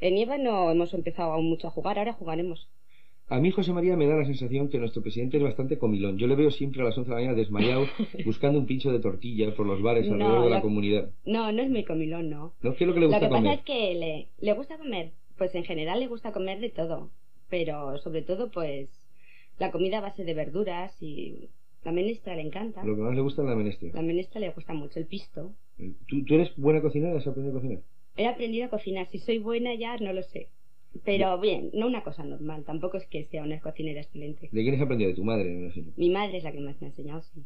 En 0.00 0.14
Nieva 0.14 0.38
no 0.38 0.70
hemos 0.70 0.94
empezado 0.94 1.32
aún 1.32 1.48
mucho 1.48 1.68
a 1.68 1.70
jugar, 1.70 1.98
ahora 1.98 2.12
jugaremos. 2.12 2.68
A 3.28 3.40
mí 3.40 3.50
José 3.50 3.72
María 3.72 3.96
me 3.96 4.06
da 4.06 4.14
la 4.16 4.24
sensación 4.24 4.68
que 4.68 4.78
nuestro 4.78 5.02
presidente 5.02 5.36
es 5.38 5.42
bastante 5.42 5.78
comilón. 5.78 6.16
Yo 6.16 6.28
le 6.28 6.36
veo 6.36 6.50
siempre 6.52 6.82
a 6.82 6.84
las 6.84 6.96
11 6.96 7.08
de 7.10 7.14
la 7.14 7.20
mañana 7.22 7.36
desmayado 7.36 7.86
buscando 8.24 8.58
un 8.58 8.66
pincho 8.66 8.92
de 8.92 9.00
tortilla 9.00 9.52
por 9.54 9.66
los 9.66 9.82
bares 9.82 10.06
No, 10.06 10.14
alrededor 10.14 10.44
de 10.44 10.50
la 10.50 10.56
la- 10.56 10.62
comunidad. 10.62 11.10
No, 11.24 11.50
no 11.50 11.62
es 11.62 11.68
muy 11.70 11.82
comilón, 11.84 12.30
no. 12.30 12.52
¿No? 12.62 12.74
¿Qué 12.76 12.84
es 12.84 12.88
lo 12.88 12.94
que 12.94 13.00
le 13.00 13.06
Lo 13.06 13.10
gusta 13.12 13.20
que 13.26 13.26
pasa 13.30 13.42
comer? 13.42 13.58
es 13.58 13.64
que 13.64 13.94
le, 13.96 14.28
le 14.38 14.52
gusta 14.54 14.78
comer, 14.78 15.10
pues 15.36 15.54
en 15.54 15.64
general 15.64 16.00
le 16.00 16.06
gusta 16.06 16.32
comer 16.32 16.60
de 16.60 16.70
todo, 16.70 17.10
pero 17.48 17.98
sobre 17.98 18.22
todo 18.22 18.50
pues 18.50 18.88
la 19.58 19.70
comida 19.70 19.98
a 19.98 20.02
base 20.02 20.24
de 20.24 20.34
verduras 20.34 21.00
y 21.02 21.48
la 21.84 21.92
menestra 21.92 22.34
le 22.34 22.42
encanta. 22.42 22.84
Lo 22.84 22.96
que 22.96 23.02
más 23.02 23.14
le 23.14 23.20
gusta 23.20 23.42
es 23.42 23.48
la 23.48 23.54
menestra. 23.54 23.90
La 23.94 24.02
menestra 24.02 24.40
le 24.40 24.50
gusta 24.50 24.74
mucho, 24.74 24.98
el 24.98 25.06
pisto. 25.06 25.52
¿Tú, 26.08 26.24
tú 26.24 26.34
eres 26.34 26.54
buena 26.56 26.80
cocinera? 26.80 27.16
¿Has 27.16 27.26
aprendido 27.26 27.56
a 27.56 27.60
cocinar? 27.60 27.82
He 28.16 28.26
aprendido 28.26 28.66
a 28.66 28.70
cocinar, 28.70 29.06
si 29.06 29.18
soy 29.18 29.38
buena 29.38 29.74
ya 29.74 29.96
no 29.98 30.12
lo 30.12 30.22
sé. 30.22 30.48
Pero 31.04 31.38
bien, 31.38 31.70
no 31.74 31.86
una 31.86 32.02
cosa 32.02 32.24
normal, 32.24 32.64
tampoco 32.64 32.96
es 32.96 33.06
que 33.06 33.24
sea 33.24 33.42
una 33.42 33.60
cocinera 33.60 34.00
excelente. 34.00 34.48
¿De 34.50 34.62
quién 34.62 34.74
has 34.74 34.80
aprendido? 34.80 35.10
De 35.10 35.16
tu 35.16 35.24
madre, 35.24 35.44
me 35.44 35.64
imagino. 35.64 35.92
Mi 35.96 36.08
madre 36.08 36.38
es 36.38 36.44
la 36.44 36.52
que 36.52 36.60
más 36.60 36.80
me 36.80 36.86
ha 36.86 36.90
enseñado, 36.90 37.22
sí. 37.22 37.42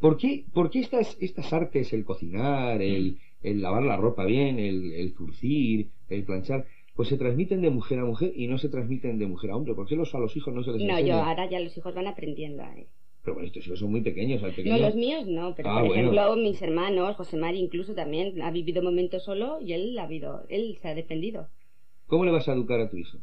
¿Por 0.00 0.16
qué, 0.18 0.44
por 0.52 0.70
qué 0.70 0.80
estas, 0.80 1.16
estas 1.20 1.52
artes, 1.52 1.92
el 1.92 2.04
cocinar, 2.04 2.82
el, 2.82 3.18
el 3.42 3.62
lavar 3.62 3.82
la 3.82 3.96
ropa 3.96 4.24
bien, 4.24 4.58
el, 4.58 4.92
el 4.92 5.14
zurcir, 5.14 5.88
el 6.08 6.24
planchar, 6.24 6.66
pues 6.96 7.08
se 7.08 7.18
transmiten 7.18 7.60
de 7.60 7.70
mujer 7.70 7.98
a 7.98 8.04
mujer 8.04 8.32
y 8.34 8.48
no 8.48 8.58
se 8.58 8.68
transmiten 8.68 9.18
de 9.18 9.26
mujer 9.26 9.50
a 9.50 9.56
hombre? 9.56 9.74
¿Por 9.74 9.86
qué 9.86 9.94
los, 9.96 10.14
a 10.14 10.18
los 10.18 10.34
hijos 10.36 10.54
no 10.54 10.64
se 10.64 10.72
les 10.72 10.82
No, 10.82 10.90
enseña? 10.94 11.08
yo 11.08 11.24
ahora 11.24 11.48
ya 11.48 11.60
los 11.60 11.76
hijos 11.76 11.94
van 11.94 12.06
aprendiendo. 12.06 12.62
¿eh? 12.62 12.86
Pero 13.22 13.34
bueno, 13.34 13.48
estos 13.48 13.66
hijos 13.66 13.78
son 13.78 13.90
muy 13.90 14.00
pequeños. 14.00 14.42
Al 14.42 14.54
No, 14.64 14.78
los 14.78 14.94
míos 14.94 15.26
no, 15.26 15.54
pero 15.54 15.68
Ah, 15.70 15.80
por 15.80 15.88
bueno. 15.88 16.12
ejemplo 16.12 16.36
mis 16.36 16.60
hermanos, 16.62 17.16
José 17.16 17.36
Mari 17.36 17.58
incluso 17.58 17.94
también 17.94 18.40
ha 18.40 18.50
vivido 18.50 18.82
momentos 18.82 19.24
solo 19.24 19.60
y 19.60 19.72
él 19.72 19.98
ha 19.98 20.04
habido, 20.04 20.44
él 20.48 20.78
se 20.80 20.88
ha 20.88 20.94
defendido. 20.94 21.48
¿Cómo 22.06 22.24
le 22.24 22.30
vas 22.30 22.48
a 22.48 22.52
educar 22.54 22.80
a 22.80 22.88
tu 22.88 22.96
hijo? 22.96 23.18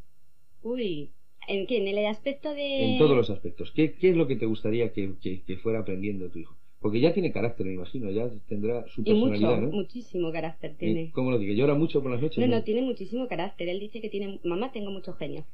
Uy, 0.61 1.09
¿En 1.47 1.67
qué? 1.67 1.77
¿En 1.77 1.87
el 1.87 2.05
aspecto 2.05 2.53
de...? 2.53 2.93
En 2.93 2.97
todos 2.97 3.17
los 3.17 3.29
aspectos. 3.29 3.71
¿Qué, 3.71 3.93
qué 3.95 4.09
es 4.11 4.15
lo 4.17 4.27
que 4.27 4.35
te 4.35 4.45
gustaría 4.45 4.93
que, 4.93 5.13
que- 5.21 5.41
que 5.43 5.57
fuera 5.57 5.79
aprendiendo 5.79 6.29
tu 6.29 6.39
hijo? 6.39 6.55
Porque 6.83 6.99
ya 6.99 7.13
tiene 7.13 7.31
carácter, 7.31 7.65
me 7.65 7.73
imagino, 7.73 8.11
ya 8.11 8.29
tendrá 8.47 8.85
su 8.89 9.01
Y 9.03 9.13
mucho, 9.13 9.31
personalidad, 9.31 9.61
¿no? 9.61 9.71
muchísimo 9.77 10.31
carácter 10.31 10.71
¿Y 10.73 10.77
tiene. 10.77 11.11
¿Cómo 11.13 11.31
lo 11.31 11.39
digo? 11.39 11.53
¿Llora 11.55 11.73
mucho 11.73 12.01
por 12.03 12.11
las 12.11 12.21
noches? 12.21 12.37
No, 12.37 12.47
no, 12.47 12.63
tiene 12.63 12.81
muchísimo 12.83 13.27
carácter. 13.27 13.69
Él 13.69 13.79
dice 13.79 14.01
que 14.01 14.09
tiene... 14.09 14.39
Mamá, 14.43 14.71
tengo 14.71 14.91
mucho 14.91 15.13
genio. 15.13 15.45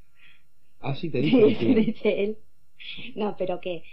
Ah, 0.81 0.95
sí, 0.95 1.09
te 1.09 1.19
dice. 1.21 1.55
Sí, 1.59 1.73
dice 1.75 2.23
él. 2.23 2.37
No, 3.15 3.35
pero 3.37 3.61
que... 3.61 3.83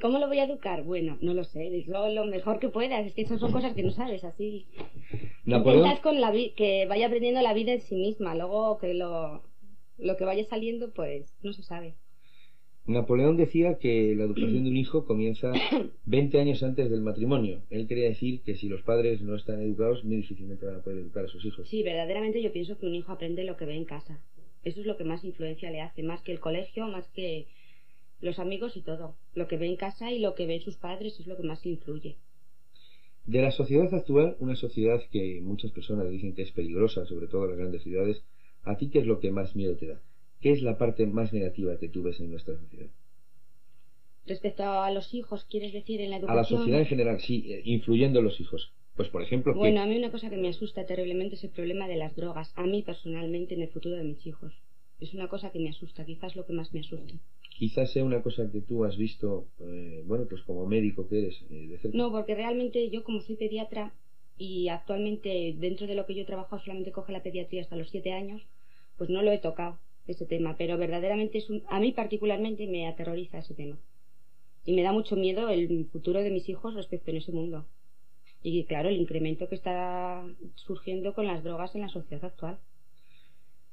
¿Cómo 0.00 0.18
lo 0.18 0.28
voy 0.28 0.38
a 0.40 0.44
educar? 0.44 0.82
Bueno, 0.84 1.18
no 1.22 1.34
lo 1.34 1.44
sé. 1.44 1.84
Lo, 1.86 2.08
lo 2.10 2.26
mejor 2.26 2.58
que 2.60 2.68
puedas. 2.68 3.06
Es 3.06 3.14
que 3.14 3.22
esas 3.22 3.40
son 3.40 3.52
cosas 3.52 3.74
que 3.74 3.82
no 3.82 3.90
sabes 3.92 4.24
así. 4.24 4.66
Intentas 5.46 6.00
con 6.00 6.20
la 6.20 6.30
vi- 6.30 6.52
que 6.54 6.86
vaya 6.86 7.06
aprendiendo 7.06 7.42
la 7.42 7.54
vida 7.54 7.72
en 7.72 7.80
sí 7.80 7.96
misma. 7.96 8.34
Luego 8.34 8.78
que 8.78 8.94
lo, 8.94 9.42
lo 9.98 10.16
que 10.16 10.24
vaya 10.24 10.44
saliendo, 10.44 10.92
pues 10.92 11.34
no 11.42 11.52
se 11.52 11.62
sabe. 11.62 11.96
Napoleón 12.86 13.36
decía 13.36 13.78
que 13.78 14.14
la 14.14 14.24
educación 14.24 14.62
de 14.62 14.70
un 14.70 14.76
hijo 14.76 15.06
comienza 15.06 15.52
20 16.06 16.40
años 16.40 16.62
antes 16.62 16.88
del 16.88 17.00
matrimonio. 17.00 17.62
Él 17.70 17.88
quería 17.88 18.04
decir 18.04 18.42
que 18.42 18.54
si 18.54 18.68
los 18.68 18.82
padres 18.82 19.22
no 19.22 19.34
están 19.34 19.60
educados, 19.60 20.04
muy 20.04 20.16
difícilmente 20.16 20.66
van 20.66 20.76
a 20.76 20.82
poder 20.82 21.00
educar 21.00 21.24
a 21.24 21.28
sus 21.28 21.44
hijos. 21.44 21.68
Sí, 21.68 21.82
verdaderamente 21.82 22.40
yo 22.40 22.52
pienso 22.52 22.78
que 22.78 22.86
un 22.86 22.94
hijo 22.94 23.10
aprende 23.10 23.44
lo 23.44 23.56
que 23.56 23.64
ve 23.64 23.74
en 23.74 23.84
casa. 23.84 24.20
Eso 24.62 24.80
es 24.80 24.86
lo 24.86 24.96
que 24.96 25.04
más 25.04 25.24
influencia 25.24 25.70
le 25.70 25.80
hace, 25.80 26.02
más 26.02 26.22
que 26.22 26.32
el 26.32 26.40
colegio, 26.40 26.86
más 26.86 27.08
que 27.08 27.46
los 28.20 28.38
amigos 28.38 28.76
y 28.76 28.82
todo. 28.82 29.16
Lo 29.34 29.48
que 29.48 29.56
ve 29.56 29.66
en 29.66 29.76
casa 29.76 30.12
y 30.12 30.20
lo 30.20 30.34
que 30.34 30.46
ven 30.46 30.60
sus 30.60 30.76
padres 30.76 31.18
es 31.18 31.26
lo 31.26 31.36
que 31.36 31.42
más 31.42 31.66
influye. 31.66 32.16
De 33.26 33.42
la 33.42 33.50
sociedad 33.50 33.92
actual, 33.92 34.36
una 34.38 34.54
sociedad 34.54 35.02
que 35.10 35.40
muchas 35.42 35.72
personas 35.72 36.08
dicen 36.08 36.34
que 36.34 36.42
es 36.42 36.52
peligrosa, 36.52 37.04
sobre 37.06 37.26
todo 37.26 37.44
en 37.44 37.50
las 37.50 37.58
grandes 37.58 37.82
ciudades, 37.82 38.22
¿a 38.62 38.76
ti 38.76 38.88
qué 38.88 39.00
es 39.00 39.06
lo 39.06 39.18
que 39.18 39.32
más 39.32 39.56
miedo 39.56 39.76
te 39.76 39.88
da? 39.88 40.00
¿Qué 40.40 40.52
es 40.52 40.62
la 40.62 40.78
parte 40.78 41.06
más 41.06 41.32
negativa 41.32 41.78
que 41.78 41.88
tú 41.88 42.02
ves 42.02 42.20
en 42.20 42.30
nuestra 42.30 42.56
sociedad? 42.56 42.90
Respecto 44.26 44.64
a 44.64 44.90
los 44.90 45.14
hijos, 45.14 45.44
¿quieres 45.44 45.72
decir 45.72 46.00
en 46.00 46.10
la 46.10 46.16
A 46.16 46.18
educación? 46.18 46.36
la 46.36 46.44
sociedad 46.44 46.80
en 46.80 46.86
general, 46.86 47.20
sí, 47.20 47.52
eh, 47.52 47.62
influyendo 47.64 48.18
en 48.18 48.24
los 48.24 48.40
hijos. 48.40 48.72
Pues, 48.96 49.08
por 49.08 49.22
ejemplo, 49.22 49.52
que 49.52 49.58
Bueno, 49.58 49.80
a 49.82 49.86
mí 49.86 49.96
una 49.96 50.10
cosa 50.10 50.30
que 50.30 50.36
me 50.36 50.48
asusta 50.48 50.84
terriblemente 50.86 51.36
es 51.36 51.44
el 51.44 51.50
problema 51.50 51.86
de 51.86 51.96
las 51.96 52.16
drogas. 52.16 52.52
A 52.56 52.66
mí 52.66 52.82
personalmente 52.82 53.54
en 53.54 53.62
el 53.62 53.68
futuro 53.68 53.94
de 53.96 54.04
mis 54.04 54.26
hijos. 54.26 54.52
Es 55.00 55.12
una 55.12 55.28
cosa 55.28 55.50
que 55.50 55.58
me 55.60 55.68
asusta, 55.68 56.04
quizás 56.06 56.34
lo 56.36 56.46
que 56.46 56.54
más 56.54 56.72
me 56.72 56.80
asusta. 56.80 57.14
quizás 57.58 57.90
sea 57.92 58.04
una 58.04 58.22
cosa 58.22 58.50
que 58.50 58.60
tú 58.62 58.84
has 58.84 58.96
visto, 58.96 59.46
eh, 59.60 60.02
bueno, 60.06 60.26
pues 60.28 60.42
como 60.42 60.66
médico 60.66 61.06
que 61.08 61.18
eres, 61.18 61.42
eh, 61.50 61.66
de 61.68 61.78
cerca. 61.78 61.96
No, 61.96 62.10
porque 62.10 62.34
realmente 62.34 62.88
yo 62.90 63.02
como 63.04 63.20
soy 63.20 63.36
pediatra 63.36 63.92
y 64.38 64.68
actualmente 64.68 65.54
dentro 65.58 65.86
de 65.86 65.94
lo 65.94 66.04
que 66.06 66.14
yo 66.14 66.22
he 66.22 66.26
trabajado 66.26 66.60
solamente 66.62 66.92
coge 66.92 67.12
la 67.12 67.22
pediatría 67.22 67.62
hasta 67.62 67.76
los 67.76 67.88
siete 67.90 68.12
años, 68.12 68.42
pues 68.98 69.08
no 69.10 69.22
lo 69.22 69.30
he 69.32 69.38
tocado 69.38 69.78
ese 70.06 70.26
tema, 70.26 70.56
pero 70.56 70.78
verdaderamente 70.78 71.38
es 71.38 71.50
un, 71.50 71.62
a 71.68 71.80
mí 71.80 71.92
particularmente 71.92 72.66
me 72.66 72.86
aterroriza 72.86 73.38
ese 73.38 73.54
tema 73.54 73.78
y 74.64 74.74
me 74.74 74.82
da 74.82 74.92
mucho 74.92 75.16
miedo 75.16 75.48
el 75.48 75.86
futuro 75.86 76.20
de 76.22 76.30
mis 76.30 76.48
hijos 76.48 76.74
respecto 76.74 77.10
en 77.10 77.18
ese 77.18 77.32
mundo 77.32 77.66
y 78.42 78.64
claro 78.64 78.88
el 78.88 78.96
incremento 78.96 79.48
que 79.48 79.54
está 79.56 80.24
surgiendo 80.54 81.14
con 81.14 81.26
las 81.26 81.42
drogas 81.42 81.74
en 81.74 81.80
la 81.80 81.88
sociedad 81.88 82.24
actual. 82.24 82.58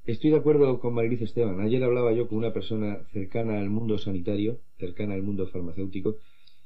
Estoy 0.06 0.32
de 0.32 0.38
acuerdo 0.38 0.80
con 0.80 0.94
Mariluz 0.96 1.22
Esteban. 1.22 1.62
Ayer 1.62 1.84
hablaba 1.84 2.12
yo 2.12 2.28
con 2.28 2.40
una 2.40 2.54
persona 2.54 3.06
cercana 3.14 3.60
al 3.60 3.70
mundo 3.70 3.98
sanitario, 3.98 4.60
cercana 4.78 5.14
al 5.14 5.24
mundo 5.24 5.48
farmacéutico, 5.48 6.18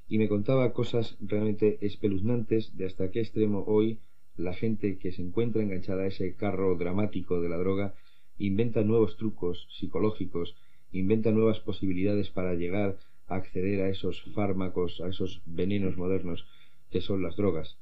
y 0.08 0.18
me 0.18 0.30
contaba 0.30 0.74
cosas 0.74 1.18
realmente 1.20 1.78
espeluznantes 1.82 2.76
de 2.78 2.86
hasta 2.86 3.12
qué 3.12 3.20
extremo 3.20 3.64
hoy 3.68 4.00
la 4.38 4.54
gente 4.54 4.98
que 4.98 5.12
se 5.12 5.22
encuentra 5.22 5.62
enganchada 5.62 6.04
a 6.04 6.08
ese 6.08 6.34
carro 6.36 6.76
dramático 6.78 7.42
de 7.42 7.50
la 7.50 7.58
droga 7.58 7.94
inventa 8.40 8.84
nuevos 8.84 9.18
trucos 9.18 9.68
psicológicos, 9.80 10.56
inventa 10.92 11.32
nuevas 11.32 11.60
posibilidades 11.60 12.30
para 12.30 12.54
llegar 12.54 12.98
a 13.28 13.36
acceder 13.36 13.82
a 13.82 13.90
esos 13.90 14.22
fármacos, 14.34 15.02
a 15.02 15.10
esos 15.10 15.42
venenos 15.46 15.98
modernos 15.98 16.46
que 16.92 17.02
son 17.02 17.22
las 17.24 17.36
drogas. 17.36 17.78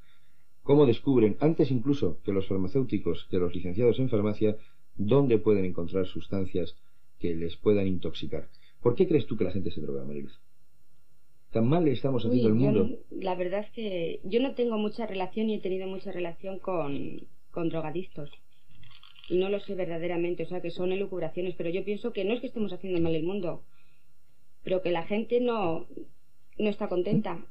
¿Cómo 0.64 0.88
descubren, 0.88 1.38
antes 1.40 1.70
incluso 1.70 2.18
que 2.24 2.34
los 2.34 2.48
farmacéuticos, 2.48 3.28
que 3.30 3.38
los 3.38 3.54
licenciados 3.54 4.00
en 4.00 4.10
farmacia, 4.10 4.58
dónde 4.96 5.38
pueden 5.38 5.66
encontrar 5.66 6.08
sustancias 6.08 6.76
que 7.20 7.36
les 7.36 7.56
puedan 7.56 7.88
intoxicar? 7.88 8.48
¿Por 8.82 8.96
qué 8.96 9.08
crees 9.08 9.28
tú 9.28 9.38
que 9.38 9.44
la 9.44 9.52
gente 9.52 9.72
se 9.72 9.82
droga, 9.82 10.04
Mariluz? 10.04 10.40
¿Tan 11.52 11.70
mal 11.70 11.86
le 11.86 11.92
estamos 11.92 12.26
haciendo 12.26 12.50
yo 12.50 12.56
mundo? 12.56 13.00
la 13.12 13.36
verdad 13.36 13.62
es 13.62 13.72
que 13.72 14.20
yo 14.24 14.42
no 14.42 14.56
tengo 14.56 14.78
mucha 14.78 15.06
relación 15.06 15.50
y 15.50 15.56
he 15.56 15.62
tenido 15.62 15.88
mucha 15.88 16.12
relación 16.12 16.60
con, 16.60 17.22
con 17.52 17.70
drogadictos. 17.70 18.30
Y 19.28 19.38
no 19.38 19.50
lo 19.50 19.60
sé 19.60 19.76
verdaderamente, 19.76 20.44
o 20.44 20.48
sea 20.48 20.62
que 20.62 20.70
son 20.70 20.92
elucubraciones, 20.92 21.56
pero 21.56 21.70
yo 21.70 21.84
pienso 21.84 22.14
que 22.14 22.26
no 22.26 22.34
es 22.34 22.42
que 22.42 22.48
estemos 22.48 22.72
haciendo 22.72 23.00
mal 23.02 23.16
el 23.16 23.24
mundo, 23.24 23.64
pero 24.64 24.82
que 24.82 24.92
la 24.92 25.04
gente 25.04 25.42
no, 25.42 25.88
no 26.58 26.70
está 26.70 26.88
contenta. 26.88 27.44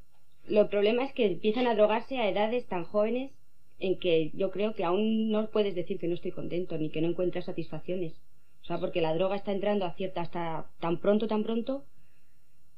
Lo 0.46 0.68
problema 0.68 1.04
es 1.04 1.12
que 1.12 1.26
empiezan 1.26 1.66
a 1.66 1.74
drogarse 1.74 2.18
a 2.18 2.28
edades 2.28 2.66
tan 2.66 2.84
jóvenes 2.84 3.32
en 3.78 3.98
que 3.98 4.30
yo 4.34 4.50
creo 4.50 4.74
que 4.74 4.84
aún 4.84 5.30
no 5.30 5.50
puedes 5.50 5.74
decir 5.74 5.98
que 5.98 6.08
no 6.08 6.14
estoy 6.14 6.30
contento 6.30 6.78
ni 6.78 6.90
que 6.90 7.00
no 7.00 7.08
encuentras 7.08 7.46
satisfacciones. 7.46 8.14
O 8.62 8.66
sea, 8.66 8.78
porque 8.78 9.00
la 9.00 9.14
droga 9.14 9.36
está 9.36 9.52
entrando 9.52 9.84
a 9.84 9.94
cierta 9.94 10.22
hasta 10.22 10.70
tan 10.80 10.98
pronto, 10.98 11.26
tan 11.26 11.42
pronto, 11.42 11.84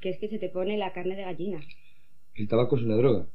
que 0.00 0.10
es 0.10 0.18
que 0.18 0.28
se 0.28 0.38
te 0.38 0.48
pone 0.48 0.76
la 0.76 0.92
carne 0.92 1.16
de 1.16 1.22
gallina. 1.22 1.60
El 2.34 2.48
tabaco 2.48 2.76
es 2.76 2.82
una 2.82 2.96
droga. 2.96 3.26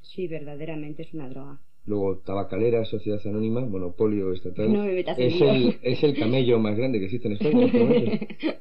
Sí, 0.00 0.26
verdaderamente 0.26 1.02
es 1.02 1.12
una 1.12 1.28
droga. 1.28 1.60
Luego, 1.84 2.18
tabacalera, 2.18 2.84
sociedad 2.84 3.20
anónima, 3.26 3.60
monopolio 3.60 4.32
estatal. 4.32 4.72
No 4.72 4.84
me 4.84 5.00
es, 5.00 5.40
el, 5.40 5.78
es 5.82 6.02
el 6.04 6.16
camello 6.16 6.58
más 6.60 6.76
grande 6.76 6.98
que 7.00 7.06
existe 7.06 7.26
en 7.28 7.34
España. 7.34 7.64
en 7.64 8.06
este. 8.12 8.60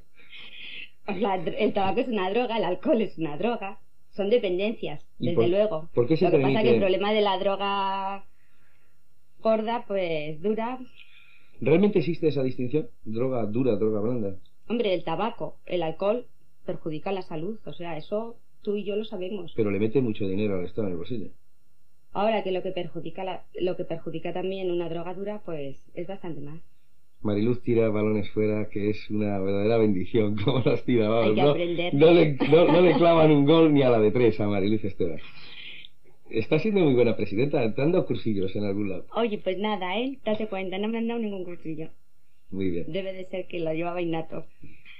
La 1.20 1.36
el 1.60 1.74
tabaco 1.74 2.00
es 2.00 2.08
una 2.08 2.30
droga, 2.32 2.58
el 2.58 2.64
alcohol 2.64 3.02
es 3.02 3.18
una 3.18 3.38
droga. 3.38 3.80
Son 4.12 4.30
dependencias, 4.30 5.06
¿Y 5.20 5.28
desde 5.28 5.36
por- 5.36 5.48
luego. 5.50 5.90
por 5.94 6.08
qué 6.08 6.18
se 6.18 6.26
Lo 6.26 6.32
que 6.32 6.38
pasa 6.38 6.48
permite- 6.50 6.64
que 6.64 6.74
el 6.76 6.80
problema 6.82 7.14
de 7.14 7.22
la 7.22 7.38
droga 7.38 8.26
gorda, 9.40 9.86
pues 9.88 10.42
dura. 10.42 10.80
¿Realmente 11.62 12.00
existe 12.00 12.28
esa 12.28 12.44
distinción? 12.44 12.90
Droga 13.06 13.46
dura, 13.46 13.76
droga 13.76 14.02
blanda. 14.02 14.36
Hombre, 14.68 14.94
el 14.94 15.04
tabaco, 15.04 15.58
el 15.66 15.84
alcohol 15.84 16.26
perjudica 16.66 17.12
la 17.12 17.22
salud. 17.22 17.60
O 17.66 17.74
sea, 17.74 17.98
eso 17.98 18.36
tú 18.64 18.76
y 18.76 18.84
yo 18.84 18.96
lo 18.96 19.06
sabemos. 19.06 19.54
Pero 19.56 19.70
le 19.72 19.80
mete 19.80 20.02
mucho 20.02 20.28
dinero 20.28 20.58
al 20.60 20.66
Estado 20.66 20.88
en 20.88 20.94
el 20.94 20.98
bolsillo. 20.98 21.28
Ahora 22.14 22.44
que 22.44 22.52
lo 22.52 22.62
que 22.62 22.72
perjudica 22.72 23.24
la- 23.24 23.44
lo 23.60 23.78
que 23.78 23.86
perjudica 23.86 24.34
también 24.34 24.70
una 24.72 24.90
droga 24.90 25.14
dura, 25.14 25.42
pues 25.46 25.78
es 25.94 26.08
bastante 26.08 26.42
más. 26.42 26.60
Mariluz 27.22 27.62
tira 27.62 27.88
balones 27.90 28.30
fuera, 28.32 28.68
que 28.70 28.90
es 28.90 29.10
una 29.12 29.38
verdadera 29.40 29.78
bendición, 29.78 30.36
como 30.44 30.60
las 30.66 30.84
tira. 30.84 31.08
vamos, 31.08 31.30
Hay 31.30 31.36
que 31.36 31.90
no, 31.94 32.08
no 32.08 32.14
le, 32.14 32.34
no- 32.50 32.72
no 32.72 32.82
le 32.82 32.94
clavan 32.96 33.32
un 33.32 33.46
gol 33.46 33.74
ni 33.74 33.82
a 33.84 33.90
la 33.90 34.00
de 34.00 34.12
tres 34.12 34.40
a 34.40 34.48
Mariluz 34.48 34.84
Esteban. 34.84 35.20
Está 36.30 36.60
siendo 36.60 36.82
muy 36.82 36.94
buena 36.94 37.16
presidenta, 37.18 37.68
dando 37.70 38.06
cursillos 38.06 38.56
en 38.56 38.64
algún 38.64 38.90
lado. 38.90 39.06
Oye, 39.16 39.38
pues 39.38 39.58
nada, 39.58 40.00
¿eh? 40.00 40.18
Date 40.26 40.48
cuenta, 40.48 40.78
no 40.78 40.88
me 40.88 40.98
han 40.98 41.08
dado 41.08 41.20
ningún 41.20 41.44
cursillo. 41.44 41.90
Muy 42.52 42.70
bien. 42.70 42.86
Debe 42.92 43.14
de 43.14 43.26
ser 43.26 43.48
que 43.48 43.60
lo 43.60 43.74
llevaba 43.74 44.02
innato. 44.02 44.46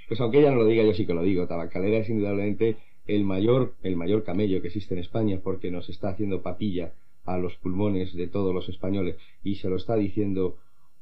Pues 0.08 0.20
aunque 0.20 0.40
ella 0.40 0.50
no 0.50 0.58
lo 0.58 0.66
diga, 0.66 0.84
yo 0.84 0.92
sí 0.92 1.06
que 1.06 1.14
lo 1.14 1.22
digo. 1.22 1.46
Tabacalera 1.46 1.98
es 1.98 2.08
indudablemente 2.10 2.76
el 3.06 3.24
mayor, 3.24 3.72
el 3.82 3.96
mayor 3.96 4.24
camello 4.24 4.60
que 4.60 4.68
existe 4.68 4.94
en 4.94 5.00
España 5.00 5.40
porque 5.42 5.70
nos 5.70 5.88
está 5.88 6.10
haciendo 6.10 6.42
papilla 6.42 6.92
a 7.24 7.38
los 7.38 7.54
pulmones 7.56 8.14
de 8.14 8.26
todos 8.26 8.54
los 8.54 8.68
españoles 8.68 9.16
y 9.44 9.56
se 9.56 9.68
lo 9.68 9.76
está 9.76 9.96
diciendo 9.96 10.56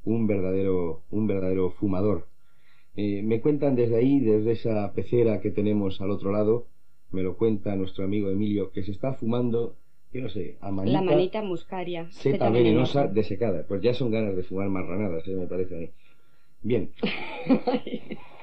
un 0.04 0.26
verdadero, 0.26 1.02
un 1.10 1.26
verdadero 1.26 1.70
fumador. 1.70 2.26
Eh, 2.96 3.22
me 3.22 3.40
cuentan 3.40 3.76
desde 3.76 3.96
ahí, 3.96 4.20
desde 4.20 4.52
esa 4.52 4.92
pecera 4.92 5.40
que 5.40 5.50
tenemos 5.50 6.00
al 6.00 6.10
otro 6.10 6.32
lado, 6.32 6.66
me 7.12 7.22
lo 7.22 7.36
cuenta 7.36 7.74
nuestro 7.76 8.04
amigo 8.04 8.30
Emilio, 8.30 8.70
que 8.72 8.82
se 8.82 8.90
está 8.92 9.14
fumando, 9.14 9.74
yo 10.12 10.20
no 10.22 10.28
sé, 10.28 10.56
a 10.60 10.70
manita, 10.70 11.00
La 11.00 11.04
manita 11.10 11.42
muscaria. 11.42 12.10
seta 12.10 12.50
venenosa 12.50 13.06
desecada. 13.06 13.64
Pues 13.66 13.80
ya 13.82 13.94
son 13.94 14.10
ganas 14.10 14.36
de 14.36 14.42
fumar 14.42 14.68
marranadas, 14.68 15.26
eh, 15.26 15.32
me 15.36 15.46
parece 15.46 15.74
a 15.76 15.78
mí. 15.78 15.90
Bien. 16.62 16.90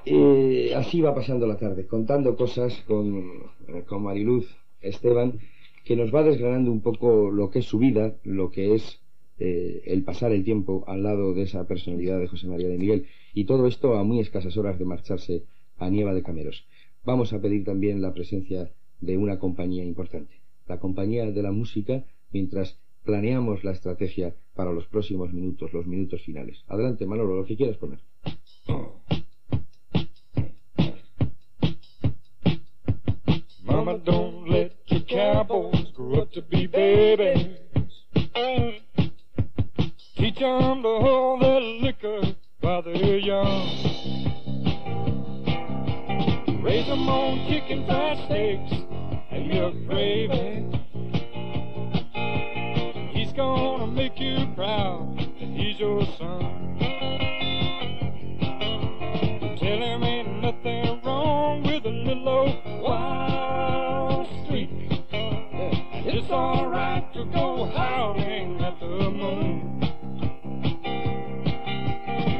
Eh, 0.09 0.73
así 0.73 1.01
va 1.01 1.13
pasando 1.13 1.45
la 1.47 1.57
tarde, 1.57 1.85
contando 1.85 2.37
cosas 2.37 2.81
con, 2.87 3.43
con 3.87 4.03
Mariluz 4.03 4.55
Esteban, 4.79 5.33
que 5.87 5.95
nos 5.95 6.13
va 6.13 6.21
desgranando 6.21 6.69
un 6.69 6.81
poco 6.81 7.31
lo 7.31 7.49
que 7.49 7.59
es 7.59 7.65
su 7.65 7.79
vida, 7.79 8.13
lo 8.25 8.51
que 8.51 8.75
es 8.75 8.99
eh, 9.39 9.83
el 9.85 10.03
pasar 10.03 10.33
el 10.33 10.43
tiempo 10.43 10.83
al 10.85 11.01
lado 11.01 11.33
de 11.33 11.43
esa 11.43 11.65
personalidad 11.65 12.19
de 12.19 12.27
José 12.27 12.45
María 12.47 12.67
de 12.67 12.77
Miguel, 12.77 13.05
y 13.33 13.45
todo 13.45 13.67
esto 13.67 13.95
a 13.95 14.03
muy 14.03 14.19
escasas 14.19 14.57
horas 14.57 14.77
de 14.77 14.83
marcharse 14.83 15.43
a 15.77 15.89
Nieva 15.89 16.13
de 16.13 16.23
Cameros. 16.23 16.65
Vamos 17.05 17.31
a 17.31 17.39
pedir 17.39 17.63
también 17.63 18.01
la 18.01 18.13
presencia 18.13 18.69
de 18.99 19.15
una 19.15 19.39
compañía 19.39 19.85
importante, 19.85 20.33
la 20.67 20.77
compañía 20.77 21.31
de 21.31 21.41
la 21.41 21.53
música, 21.53 22.03
mientras 22.33 22.77
planeamos 23.05 23.63
la 23.63 23.71
estrategia 23.71 24.35
para 24.55 24.73
los 24.73 24.87
próximos 24.87 25.31
minutos, 25.31 25.71
los 25.71 25.87
minutos 25.87 26.21
finales. 26.21 26.65
Adelante, 26.67 27.05
Manolo, 27.05 27.37
lo 27.37 27.45
que 27.45 27.55
quieras 27.55 27.77
poner. 27.77 27.99
Mama, 33.63 33.97
don't 34.03 34.86
your 34.87 35.01
cowboys 35.01 35.87
grow 35.95 36.21
up 36.21 36.31
to 36.31 36.41
be 36.41 36.67
babies. 36.67 37.57
Teach 40.17 40.41
'em 40.41 40.81
to 40.83 40.99
hold 40.99 41.41
their 41.41 41.61
liquor 41.61 42.21
while 42.61 42.81
they're 42.81 43.17
young. 43.17 43.69
Raise 46.61 46.89
'em 46.89 47.07
on 47.09 47.47
chicken 47.47 47.85
fried 47.85 48.17
steaks 48.25 48.73
and 49.31 49.47
milk 49.47 49.75
gravy. 49.87 50.65
He's 53.13 53.31
gonna 53.33 53.87
make 53.87 54.19
you 54.19 54.47
proud 54.55 55.17
that 55.17 55.49
he's 55.55 55.79
your 55.79 56.05
son. 56.17 56.77
Tell 59.59 59.81
him 59.81 60.03
ain't 60.03 60.41
nothing 60.41 61.01
wrong 61.03 61.63
with 61.63 61.85
a 61.85 61.89
little 61.89 62.29
old 62.29 62.81
wild 62.81 63.16
alright 66.37 67.13
to 67.13 67.25
go 67.25 67.65
howling 67.75 68.61
at 68.61 68.79
the 68.79 68.85
moon. 68.85 69.81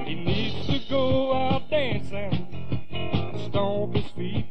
He 0.05 0.15
needs 0.15 0.67
to 0.67 0.79
go 0.89 1.33
out 1.33 1.69
dancing, 1.69 2.47
stomp 3.49 3.95
his 3.95 4.12
feet. 4.12 4.45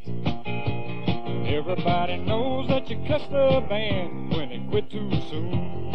Everybody 1.47 2.17
knows 2.19 2.69
that 2.69 2.91
you 2.91 2.99
cussed 3.07 3.31
the 3.31 3.65
band 3.69 4.31
when 4.31 4.51
it 4.51 4.69
quit 4.69 4.91
too 4.91 5.11
soon. 5.31 5.86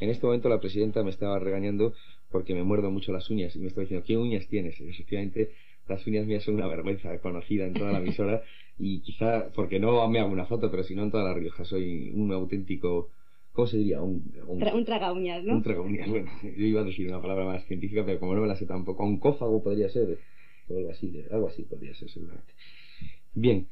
En 0.00 0.10
este 0.10 0.26
momento 0.26 0.48
la 0.48 0.60
presidenta 0.60 1.02
me 1.02 1.10
estaba 1.10 1.38
regañando 1.38 1.94
porque 2.30 2.54
me 2.54 2.62
muerdo 2.62 2.90
mucho 2.90 3.12
las 3.12 3.28
uñas 3.30 3.54
y 3.56 3.58
me 3.58 3.66
estaba 3.68 3.82
diciendo, 3.82 4.04
¿qué 4.06 4.16
uñas 4.16 4.46
tienes? 4.48 4.78
Y 4.80 4.88
efectivamente, 4.88 5.50
las 5.88 6.06
uñas 6.06 6.26
mías 6.26 6.42
son 6.44 6.54
una 6.54 6.66
vergüenza 6.66 7.18
conocida 7.18 7.66
en 7.66 7.74
toda 7.74 7.92
la 7.92 7.98
emisora 7.98 8.42
y 8.78 9.00
quizá, 9.00 9.48
porque 9.54 9.78
no 9.80 10.06
me 10.08 10.20
hago 10.20 10.30
una 10.30 10.46
foto, 10.46 10.70
pero 10.70 10.82
si 10.84 10.94
no 10.94 11.02
en 11.02 11.10
toda 11.10 11.24
La 11.24 11.34
Rioja, 11.34 11.64
soy 11.64 12.12
un 12.14 12.32
auténtico, 12.32 13.10
¿cómo 13.52 13.66
se 13.66 13.78
diría? 13.78 14.00
Un, 14.02 14.22
un, 14.46 14.60
Tra- 14.60 14.74
un 14.74 14.84
traga 14.84 15.12
uñas, 15.12 15.42
¿no? 15.44 15.54
un 15.54 15.62
tragauñas. 15.62 16.08
Bueno, 16.08 16.30
yo 16.42 16.64
iba 16.66 16.80
a 16.82 16.84
decir 16.84 17.08
una 17.08 17.20
palabra 17.20 17.44
más 17.44 17.64
científica, 17.66 18.04
pero 18.04 18.20
como 18.20 18.34
no 18.34 18.42
me 18.42 18.46
la 18.48 18.56
sé 18.56 18.66
tampoco, 18.66 19.02
oncófago 19.04 19.62
podría 19.62 19.88
ser, 19.88 20.18
o 20.68 20.76
algo 20.76 20.90
así, 20.90 21.24
algo 21.30 21.48
así 21.48 21.62
podría 21.62 21.94
ser 21.94 22.08
seguramente. 22.10 22.52
Bien, 23.34 23.66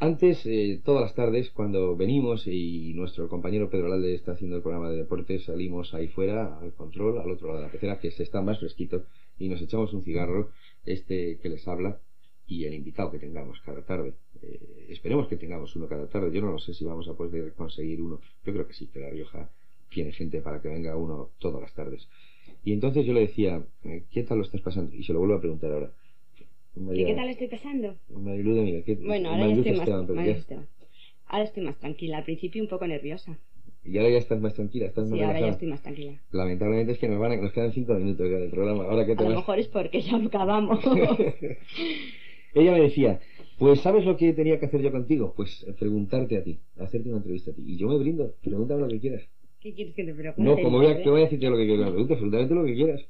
antes, 0.00 0.44
eh, 0.46 0.80
todas 0.84 1.02
las 1.02 1.14
tardes, 1.14 1.50
cuando 1.50 1.96
venimos 1.96 2.46
y 2.46 2.92
nuestro 2.94 3.28
compañero 3.28 3.70
Pedro 3.70 3.88
Lalde 3.88 4.14
está 4.14 4.32
haciendo 4.32 4.56
el 4.56 4.62
programa 4.62 4.90
de 4.90 4.96
deportes, 4.96 5.44
salimos 5.44 5.94
ahí 5.94 6.08
fuera, 6.08 6.58
al 6.58 6.72
control, 6.72 7.18
al 7.18 7.30
otro 7.30 7.48
lado 7.48 7.60
de 7.60 7.66
la 7.66 7.72
pecera, 7.72 8.00
que 8.00 8.10
se 8.10 8.22
está 8.22 8.40
más 8.40 8.58
fresquito, 8.58 9.04
y 9.38 9.48
nos 9.48 9.60
echamos 9.60 9.92
un 9.92 10.02
cigarro, 10.02 10.50
este 10.84 11.38
que 11.38 11.48
les 11.48 11.68
habla, 11.68 12.00
y 12.46 12.64
el 12.64 12.74
invitado 12.74 13.12
que 13.12 13.18
tengamos 13.18 13.60
cada 13.60 13.82
tarde. 13.82 14.14
Eh, 14.42 14.86
esperemos 14.88 15.28
que 15.28 15.36
tengamos 15.36 15.76
uno 15.76 15.86
cada 15.86 16.08
tarde. 16.08 16.32
Yo 16.32 16.40
no 16.40 16.50
lo 16.50 16.58
sé 16.58 16.74
si 16.74 16.84
vamos 16.84 17.06
a 17.08 17.14
poder 17.14 17.52
conseguir 17.52 18.02
uno. 18.02 18.20
Yo 18.44 18.52
creo 18.52 18.66
que 18.66 18.74
sí, 18.74 18.88
que 18.88 18.98
La 18.98 19.10
Rioja 19.10 19.48
tiene 19.88 20.12
gente 20.12 20.40
para 20.40 20.60
que 20.60 20.68
venga 20.68 20.96
uno 20.96 21.30
todas 21.38 21.62
las 21.62 21.72
tardes. 21.74 22.08
Y 22.64 22.72
entonces 22.72 23.06
yo 23.06 23.12
le 23.12 23.20
decía, 23.20 23.62
eh, 23.84 24.04
¿qué 24.10 24.24
tal 24.24 24.38
lo 24.38 24.44
estás 24.44 24.60
pasando? 24.60 24.94
Y 24.94 25.04
se 25.04 25.12
lo 25.12 25.20
vuelvo 25.20 25.36
a 25.36 25.40
preguntar 25.40 25.72
ahora. 25.72 25.92
¿Y 26.76 27.04
qué 27.04 27.14
tal 27.14 27.28
estoy 27.28 27.48
pasando? 27.48 27.96
Marilú 28.08 28.54
de 28.54 28.62
Miguel, 28.62 28.84
¿qué- 28.84 28.94
Bueno, 28.94 29.28
ahora 29.30 29.40
ya 29.40 29.46
Marilú 29.46 29.60
estoy 29.60 29.72
más, 29.72 29.80
Esteban, 30.38 30.68
ahora 31.26 31.44
estoy 31.44 31.64
más 31.64 31.78
tranquila. 31.78 32.18
Al 32.18 32.24
principio 32.24 32.62
un 32.62 32.68
poco 32.68 32.86
nerviosa. 32.86 33.38
Y 33.84 33.96
ahora 33.98 34.10
ya 34.10 34.18
estás 34.18 34.40
más 34.40 34.54
tranquila, 34.54 34.86
estás 34.86 35.08
más 35.08 35.18
Sí, 35.18 35.24
ahora 35.24 35.40
ya 35.40 35.48
estoy 35.48 35.68
más 35.68 35.82
tranquila. 35.82 36.20
Lamentablemente 36.32 36.92
es 36.92 36.98
que 36.98 37.08
nos, 37.08 37.18
van 37.18 37.32
a- 37.32 37.36
nos 37.36 37.52
quedan 37.52 37.72
cinco 37.72 37.94
minutos 37.94 38.28
del 38.30 38.50
programa. 38.50 38.84
Ahora 38.84 39.06
que 39.06 39.16
te 39.16 39.24
A 39.24 39.28
lo 39.28 39.36
mejor 39.36 39.58
es 39.58 39.68
porque 39.68 40.00
ya 40.02 40.16
acabamos. 40.24 40.80
Ella 42.54 42.72
me 42.72 42.80
decía, 42.80 43.20
pues 43.58 43.80
¿sabes 43.80 44.04
lo 44.04 44.16
que 44.16 44.32
tenía 44.32 44.58
que 44.58 44.66
hacer 44.66 44.82
yo 44.82 44.90
contigo? 44.90 45.32
Pues 45.36 45.64
eh, 45.66 45.72
preguntarte 45.78 46.36
a 46.36 46.42
ti, 46.44 46.58
hacerte 46.78 47.08
una 47.08 47.18
entrevista 47.18 47.52
a 47.52 47.54
ti. 47.54 47.62
Y 47.64 47.76
yo 47.76 47.88
me 47.88 47.96
brindo, 47.98 48.34
pregúntame 48.42 48.82
lo 48.82 48.88
que 48.88 49.00
quieras. 49.00 49.22
¿Qué 49.60 49.72
quieres 49.74 49.94
que 49.94 50.04
te 50.04 50.14
pregunte? 50.14 50.42
No, 50.42 50.56
como 50.60 50.78
voy 50.78 50.86
a, 50.86 50.90
Padre? 50.90 51.02
que 51.04 51.10
voy 51.10 51.20
a 51.20 51.24
decirte 51.24 51.48
lo 51.50 51.56
que 51.56 51.66
quieras, 51.66 51.90
pregunta 51.90 52.14
absolutamente 52.14 52.54
lo 52.54 52.64
que 52.64 52.74
quieras. 52.74 53.00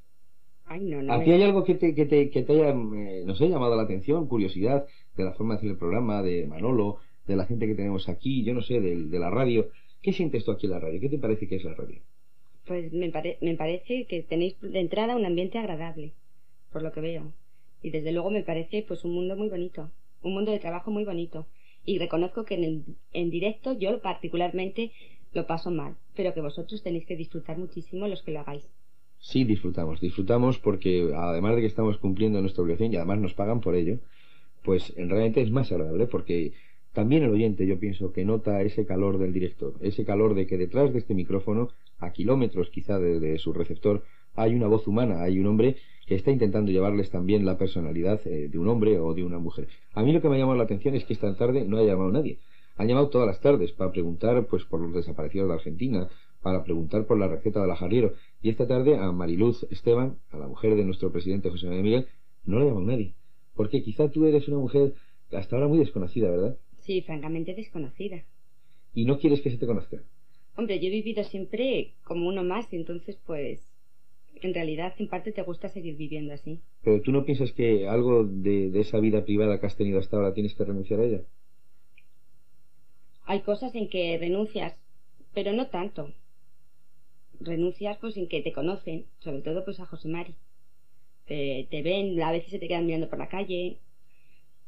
Ay, 0.72 0.80
no, 0.90 1.02
no. 1.02 1.12
¿A 1.14 1.22
ti 1.22 1.30
me- 1.30 1.36
hay 1.36 1.42
algo 1.48 1.64
que 1.64 1.74
te, 1.74 1.94
que 1.96 2.06
te, 2.06 2.30
que 2.32 2.42
te 2.42 2.52
haya, 2.54 2.70
eh, 2.70 3.22
no 3.26 3.34
sé, 3.34 3.48
llamado 3.48 3.74
la 3.76 3.82
atención, 3.82 4.28
curiosidad, 4.28 4.86
de 5.16 5.24
la 5.24 5.32
forma 5.32 5.54
de 5.54 5.58
hacer 5.58 5.70
el 5.70 5.76
programa, 5.84 6.22
de 6.22 6.46
Manolo, 6.46 6.98
de 7.26 7.36
la 7.36 7.44
gente 7.46 7.66
que 7.66 7.74
tenemos 7.74 8.08
aquí, 8.08 8.44
yo 8.44 8.54
no 8.54 8.62
sé, 8.62 8.80
del- 8.80 9.10
de, 9.10 9.18
la 9.18 9.30
radio? 9.30 9.68
¿Qué 10.02 10.12
sientes 10.12 10.44
tú 10.44 10.52
aquí 10.52 10.66
en 10.66 10.72
la 10.72 10.80
radio? 10.80 11.00
¿Qué 11.00 11.08
te 11.08 11.18
parece 11.18 11.48
que 11.48 11.56
es 11.56 11.64
la 11.64 11.74
radio? 11.74 11.98
Pues 12.66 12.92
me, 12.92 13.10
pare- 13.10 13.38
me 13.40 13.54
parece 13.56 14.06
que 14.06 14.22
tenéis 14.22 14.54
de 14.60 14.78
entrada 14.80 15.16
un 15.16 15.26
ambiente 15.26 15.58
agradable, 15.58 16.12
por 16.72 16.82
lo 16.82 16.92
que 16.92 17.00
veo. 17.00 17.32
Y 17.82 17.90
desde 17.90 18.12
luego 18.12 18.30
me 18.30 18.42
parece 18.44 18.84
pues 18.86 19.04
un 19.04 19.12
mundo 19.12 19.36
muy 19.36 19.48
bonito, 19.48 19.90
un 20.22 20.34
mundo 20.34 20.52
de 20.52 20.58
trabajo 20.60 20.90
muy 20.92 21.04
bonito. 21.04 21.46
Y 21.84 21.98
reconozco 21.98 22.44
que 22.44 22.54
en, 22.54 22.64
el- 22.64 22.84
en 23.12 23.30
directo 23.30 23.76
yo 23.76 24.00
particularmente 24.00 24.92
lo 25.32 25.46
paso 25.46 25.70
mal, 25.70 25.96
pero 26.14 26.32
que 26.34 26.40
vosotros 26.40 26.82
tenéis 26.82 27.06
que 27.06 27.16
disfrutar 27.16 27.58
muchísimo 27.58 28.06
los 28.06 28.22
que 28.22 28.32
lo 28.32 28.40
hagáis. 28.40 28.64
Sí, 29.20 29.44
disfrutamos, 29.44 30.00
disfrutamos 30.00 30.58
porque 30.58 31.12
además 31.14 31.54
de 31.54 31.60
que 31.60 31.66
estamos 31.66 31.98
cumpliendo 31.98 32.40
nuestra 32.40 32.62
obligación 32.62 32.92
y 32.92 32.96
además 32.96 33.18
nos 33.18 33.34
pagan 33.34 33.60
por 33.60 33.74
ello, 33.74 33.98
pues 34.64 34.92
en 34.96 35.10
realmente 35.10 35.42
es 35.42 35.50
más 35.50 35.70
agradable 35.70 36.06
porque 36.06 36.52
también 36.92 37.22
el 37.22 37.30
oyente 37.30 37.66
yo 37.66 37.78
pienso 37.78 38.12
que 38.12 38.24
nota 38.24 38.62
ese 38.62 38.86
calor 38.86 39.18
del 39.18 39.32
directo, 39.32 39.74
ese 39.80 40.04
calor 40.04 40.34
de 40.34 40.46
que 40.46 40.58
detrás 40.58 40.92
de 40.92 40.98
este 40.98 41.14
micrófono, 41.14 41.68
a 41.98 42.12
kilómetros 42.12 42.70
quizá 42.70 42.98
de, 42.98 43.20
de 43.20 43.38
su 43.38 43.52
receptor, 43.52 44.02
hay 44.34 44.54
una 44.54 44.66
voz 44.66 44.86
humana, 44.86 45.22
hay 45.22 45.38
un 45.38 45.46
hombre 45.46 45.76
que 46.06 46.14
está 46.14 46.30
intentando 46.30 46.72
llevarles 46.72 47.10
también 47.10 47.44
la 47.44 47.58
personalidad 47.58 48.20
eh, 48.26 48.48
de 48.48 48.58
un 48.58 48.68
hombre 48.68 48.98
o 48.98 49.14
de 49.14 49.22
una 49.22 49.38
mujer. 49.38 49.68
A 49.94 50.02
mí 50.02 50.12
lo 50.12 50.20
que 50.20 50.28
me 50.28 50.36
ha 50.36 50.38
llamado 50.38 50.58
la 50.58 50.64
atención 50.64 50.94
es 50.94 51.04
que 51.04 51.12
esta 51.12 51.36
tarde 51.36 51.64
no 51.64 51.78
ha 51.78 51.84
llamado 51.84 52.10
nadie. 52.10 52.38
Han 52.76 52.88
llamado 52.88 53.10
todas 53.10 53.26
las 53.26 53.40
tardes 53.40 53.72
para 53.72 53.92
preguntar 53.92 54.46
pues 54.46 54.64
por 54.64 54.80
los 54.80 54.94
desaparecidos 54.94 55.48
de 55.48 55.54
Argentina, 55.54 56.08
para 56.42 56.64
preguntar 56.64 57.06
por 57.06 57.18
la 57.18 57.28
receta 57.28 57.60
del 57.60 57.70
ajarriero. 57.70 58.14
Y 58.42 58.48
esta 58.48 58.66
tarde 58.66 58.96
a 58.96 59.12
Mariluz 59.12 59.66
Esteban, 59.70 60.16
a 60.30 60.38
la 60.38 60.46
mujer 60.46 60.74
de 60.74 60.84
nuestro 60.84 61.12
presidente 61.12 61.50
José 61.50 61.66
Manuel 61.66 61.84
Miguel, 61.84 62.06
no 62.44 62.58
la 62.58 62.66
llamado 62.66 62.86
nadie. 62.86 63.14
Porque 63.54 63.82
quizá 63.82 64.10
tú 64.10 64.26
eres 64.26 64.48
una 64.48 64.58
mujer 64.58 64.94
hasta 65.32 65.56
ahora 65.56 65.68
muy 65.68 65.78
desconocida, 65.78 66.30
¿verdad? 66.30 66.56
Sí, 66.80 67.02
francamente 67.02 67.54
desconocida. 67.54 68.24
Y 68.94 69.04
no 69.04 69.18
quieres 69.18 69.42
que 69.42 69.50
se 69.50 69.58
te 69.58 69.66
conozca. 69.66 70.02
Hombre, 70.56 70.80
yo 70.80 70.88
he 70.88 70.90
vivido 70.90 71.22
siempre 71.24 71.92
como 72.04 72.28
uno 72.28 72.42
más 72.42 72.72
y 72.72 72.76
entonces 72.76 73.18
pues 73.26 73.60
en 74.42 74.54
realidad 74.54 74.94
en 74.98 75.08
parte 75.08 75.32
te 75.32 75.42
gusta 75.42 75.68
seguir 75.68 75.96
viviendo 75.96 76.32
así. 76.32 76.60
Pero 76.82 77.02
tú 77.02 77.12
no 77.12 77.24
piensas 77.24 77.52
que 77.52 77.86
algo 77.86 78.24
de, 78.24 78.70
de 78.70 78.80
esa 78.80 78.98
vida 78.98 79.24
privada 79.24 79.60
que 79.60 79.66
has 79.66 79.76
tenido 79.76 79.98
hasta 79.98 80.16
ahora 80.16 80.34
tienes 80.34 80.54
que 80.54 80.64
renunciar 80.64 81.00
a 81.00 81.04
ella. 81.04 81.20
Hay 83.26 83.42
cosas 83.42 83.74
en 83.74 83.88
que 83.88 84.16
renuncias, 84.18 84.74
pero 85.34 85.52
no 85.52 85.68
tanto. 85.68 86.12
Renuncias 87.40 87.96
pues 87.98 88.16
en 88.16 88.28
que 88.28 88.42
te 88.42 88.52
conocen, 88.52 89.06
sobre 89.20 89.40
todo 89.40 89.64
pues 89.64 89.80
a 89.80 89.86
José 89.86 90.08
Mari. 90.08 90.34
Te, 91.26 91.66
te 91.70 91.82
ven, 91.82 92.20
a 92.22 92.32
veces 92.32 92.50
se 92.50 92.58
te 92.58 92.68
quedan 92.68 92.86
mirando 92.86 93.08
por 93.08 93.18
la 93.18 93.28
calle. 93.28 93.78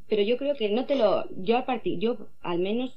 Pero 0.08 0.22
yo 0.22 0.36
creo 0.36 0.54
que 0.56 0.68
no 0.70 0.84
te 0.86 0.96
lo... 0.96 1.24
Yo 1.36 1.56
a 1.58 1.66
partir, 1.66 1.98
yo 1.98 2.16
al 2.42 2.58
menos 2.58 2.96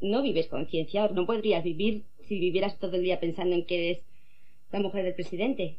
no 0.00 0.22
vives 0.22 0.46
concienciado. 0.48 1.14
No 1.14 1.26
podrías 1.26 1.62
vivir 1.64 2.02
si 2.28 2.38
vivieras 2.38 2.78
todo 2.78 2.96
el 2.96 3.02
día 3.02 3.20
pensando 3.20 3.54
en 3.54 3.64
que 3.66 3.90
eres 3.90 4.02
la 4.72 4.80
mujer 4.80 5.04
del 5.04 5.14
presidente. 5.14 5.76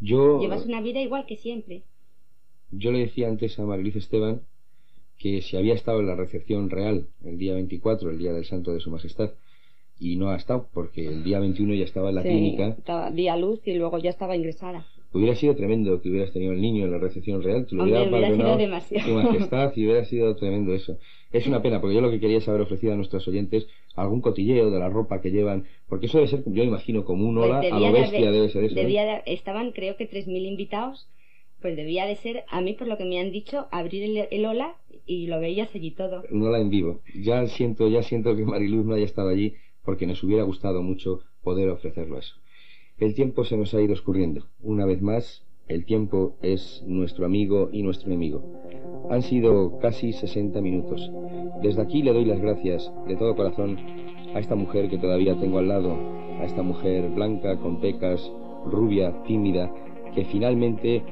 Yo, 0.00 0.40
Llevas 0.40 0.66
una 0.66 0.80
vida 0.80 1.00
igual 1.00 1.26
que 1.26 1.36
siempre. 1.36 1.82
yo 2.70 2.92
le 2.92 3.00
decía 3.00 3.28
antes 3.28 3.58
a 3.58 3.64
Mariluz 3.64 3.96
Esteban 3.96 4.42
que 5.18 5.40
si 5.40 5.56
había 5.56 5.74
estado 5.74 6.00
en 6.00 6.06
la 6.06 6.14
recepción 6.14 6.68
real 6.68 7.06
el 7.24 7.38
día 7.38 7.54
24, 7.54 8.10
el 8.10 8.18
día 8.18 8.32
del 8.32 8.44
santo 8.44 8.72
de 8.72 8.80
su 8.80 8.90
majestad, 8.90 9.30
y 9.98 10.16
no 10.16 10.30
ha 10.30 10.36
estado 10.36 10.68
porque 10.74 11.06
el 11.06 11.24
día 11.24 11.38
21 11.40 11.74
ya 11.74 11.84
estaba 11.84 12.10
en 12.10 12.16
la 12.16 12.22
Sí, 12.22 12.28
clínica, 12.28 12.68
estaba- 12.78 13.10
di 13.10 13.28
a 13.28 13.36
luz 13.36 13.60
y 13.66 13.74
luego 13.74 13.98
ya 13.98 14.10
estaba 14.10 14.36
ingresada. 14.36 14.86
hubiera 15.12 15.34
sido 15.34 15.56
tremendo 15.56 16.02
que 16.02 16.10
hubieras 16.10 16.32
tenido 16.32 16.52
el 16.52 16.60
niño 16.60 16.84
en 16.84 16.90
la 16.92 16.98
recepción 16.98 17.42
real, 17.42 17.64
te 17.66 17.74
lo 17.74 17.84
Hombre, 17.84 18.00
hubiera 18.02 18.18
hubiera 18.28 18.34
sido 18.36 18.56
demasiado. 18.58 19.06
su 19.08 19.14
majestad 19.14 19.72
y 19.74 19.84
hubiera 19.86 20.04
sido 20.04 20.36
tremendo 20.36 20.74
eso. 20.74 20.98
Es 21.32 21.46
una 21.46 21.62
pena, 21.62 21.80
porque 21.80 21.94
yo 21.94 22.02
lo 22.02 22.10
que 22.10 22.20
quería 22.20 22.36
es 22.38 22.48
haber 22.48 22.60
ofrecido 22.60 22.92
a 22.92 22.96
nuestros 22.96 23.26
oyentes 23.26 23.66
algún 23.94 24.20
cotilleo 24.20 24.70
de 24.70 24.78
la 24.78 24.90
ropa 24.90 25.22
que 25.22 25.30
llevan, 25.30 25.64
porque 25.88 26.04
eso 26.06 26.18
debe 26.18 26.28
ser, 26.28 26.42
yo 26.46 26.62
imagino, 26.62 27.04
como 27.04 27.26
un 27.26 27.38
ola 27.38 27.60
Pues 27.60 27.72
a 27.72 27.76
debía 27.76 27.88
lo 27.90 27.98
bestia 27.98 28.30
debe 28.30 28.48
ser 28.50 28.64
eso. 28.64 28.74
debía 28.74 29.04
de- 29.06 29.22
estaban 29.32 29.72
creo 29.72 29.96
que 29.96 30.04
3.000 30.06 30.44
invitados, 30.44 31.08
pues 31.62 31.76
debía 31.76 32.04
de 32.04 32.16
ser, 32.16 32.44
a 32.50 32.60
mí 32.60 32.74
por 32.74 32.86
lo 32.86 32.98
que 32.98 33.06
me 33.06 33.18
han 33.18 33.32
dicho, 33.32 33.68
abrir 33.70 34.02
el, 34.02 34.28
el 34.30 34.44
ola 34.44 34.74
y 35.06 35.28
lo 35.28 35.40
veías 35.40 35.74
allí 35.74 35.92
todo. 35.92 36.24
un 36.30 36.42
ola 36.42 36.60
en 36.60 36.68
vivo. 36.68 37.00
Ya 37.14 37.46
siento, 37.46 37.88
ya 37.88 38.02
siento 38.02 38.36
que 38.36 38.44
Mariluz 38.44 38.84
no 38.84 38.94
haya 38.94 39.04
estado 39.06 39.30
allí 39.30 39.54
porque 39.86 40.06
nos 40.06 40.22
hubiera 40.22 40.42
gustado 40.42 40.82
mucho 40.82 41.20
poder 41.42 41.70
ofrecerlo 41.70 42.18
eso. 42.18 42.34
El 42.98 43.14
tiempo 43.14 43.44
se 43.44 43.56
nos 43.56 43.72
ha 43.72 43.80
ido 43.80 43.94
escurriendo. 43.94 44.44
Una 44.60 44.84
vez 44.84 45.00
más, 45.00 45.46
el 45.68 45.84
tiempo 45.84 46.36
es 46.42 46.82
nuestro 46.86 47.24
amigo 47.24 47.70
y 47.72 47.82
nuestro 47.82 48.08
enemigo. 48.08 48.42
Han 49.10 49.22
sido 49.22 49.78
casi 49.78 50.12
60 50.12 50.60
minutos. 50.60 51.10
Desde 51.62 51.82
aquí 51.82 52.02
le 52.02 52.12
doy 52.12 52.24
las 52.24 52.40
gracias 52.40 52.92
de 53.06 53.16
todo 53.16 53.36
corazón 53.36 53.78
a 54.34 54.38
esta 54.38 54.54
mujer 54.54 54.90
que 54.90 54.98
todavía 54.98 55.38
tengo 55.38 55.58
al 55.58 55.68
lado, 55.68 55.96
a 56.40 56.44
esta 56.44 56.62
mujer 56.62 57.08
blanca, 57.10 57.56
con 57.58 57.80
pecas, 57.80 58.30
rubia, 58.66 59.22
tímida, 59.24 59.72
que 60.14 60.24
finalmente 60.24 61.02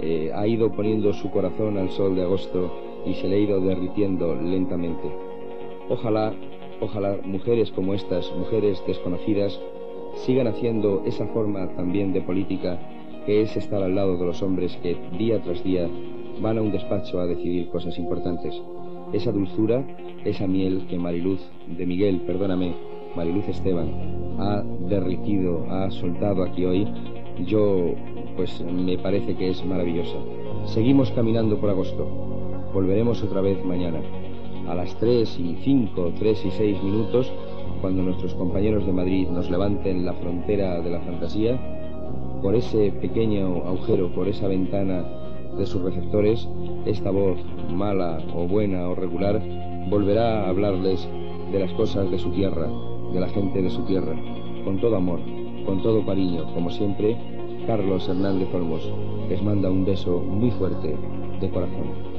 eh, 0.00 0.30
ha 0.34 0.46
ido 0.46 0.72
poniendo 0.72 1.12
su 1.12 1.30
corazón 1.30 1.78
al 1.78 1.90
sol 1.90 2.16
de 2.16 2.22
agosto 2.22 3.02
y 3.06 3.14
se 3.14 3.28
le 3.28 3.36
ha 3.36 3.38
ido 3.40 3.60
derritiendo 3.60 4.34
lentamente. 4.34 5.10
Ojalá, 5.88 6.34
ojalá 6.80 7.18
mujeres 7.24 7.70
como 7.70 7.94
estas, 7.94 8.30
mujeres 8.36 8.82
desconocidas, 8.86 9.58
sigan 10.14 10.46
haciendo 10.46 11.02
esa 11.06 11.26
forma 11.28 11.68
también 11.76 12.12
de 12.12 12.20
política 12.20 12.78
que 13.26 13.42
es 13.42 13.56
estar 13.56 13.82
al 13.82 13.94
lado 13.94 14.16
de 14.16 14.26
los 14.26 14.42
hombres 14.42 14.76
que 14.82 14.96
día 15.18 15.42
tras 15.42 15.62
día 15.62 15.88
van 16.40 16.58
a 16.58 16.62
un 16.62 16.72
despacho 16.72 17.20
a 17.20 17.26
decidir 17.26 17.68
cosas 17.68 17.98
importantes. 17.98 18.60
Esa 19.12 19.32
dulzura, 19.32 19.84
esa 20.24 20.46
miel 20.46 20.86
que 20.88 20.98
Mariluz, 20.98 21.40
de 21.66 21.86
Miguel, 21.86 22.20
perdóname, 22.26 22.74
Mariluz 23.16 23.48
Esteban, 23.48 24.36
ha 24.38 24.62
derritido, 24.88 25.66
ha 25.68 25.90
soltado 25.90 26.42
aquí 26.44 26.64
hoy, 26.64 26.86
yo 27.46 27.94
pues 28.36 28.62
me 28.62 28.96
parece 28.98 29.34
que 29.34 29.50
es 29.50 29.64
maravillosa. 29.64 30.16
Seguimos 30.66 31.10
caminando 31.10 31.58
por 31.58 31.70
agosto. 31.70 32.06
Volveremos 32.72 33.22
otra 33.22 33.40
vez 33.40 33.62
mañana. 33.64 34.00
A 34.70 34.74
las 34.76 34.94
3 34.98 35.40
y 35.40 35.56
5, 35.64 36.12
3 36.16 36.44
y 36.44 36.50
6 36.52 36.82
minutos, 36.84 37.32
cuando 37.80 38.04
nuestros 38.04 38.34
compañeros 38.34 38.86
de 38.86 38.92
Madrid 38.92 39.26
nos 39.28 39.50
levanten 39.50 40.06
la 40.06 40.12
frontera 40.12 40.80
de 40.80 40.90
la 40.90 41.00
fantasía, 41.00 41.58
por 42.40 42.54
ese 42.54 42.92
pequeño 42.92 43.64
agujero, 43.66 44.14
por 44.14 44.28
esa 44.28 44.46
ventana 44.46 45.04
de 45.58 45.66
sus 45.66 45.82
receptores, 45.82 46.48
esta 46.86 47.10
voz, 47.10 47.40
mala 47.68 48.22
o 48.32 48.46
buena 48.46 48.88
o 48.88 48.94
regular, 48.94 49.42
volverá 49.88 50.44
a 50.44 50.50
hablarles 50.50 51.08
de 51.50 51.58
las 51.58 51.72
cosas 51.72 52.08
de 52.08 52.20
su 52.20 52.30
tierra, 52.30 52.70
de 53.12 53.18
la 53.18 53.28
gente 53.28 53.62
de 53.62 53.70
su 53.70 53.82
tierra, 53.86 54.14
con 54.64 54.80
todo 54.80 54.94
amor, 54.94 55.18
con 55.66 55.82
todo 55.82 56.06
cariño, 56.06 56.44
como 56.54 56.70
siempre, 56.70 57.16
Carlos 57.66 58.08
Hernández 58.08 58.48
Olmos 58.54 58.88
les 59.28 59.42
manda 59.42 59.68
un 59.68 59.84
beso 59.84 60.20
muy 60.20 60.52
fuerte 60.52 60.96
de 61.40 61.50
corazón. 61.50 62.09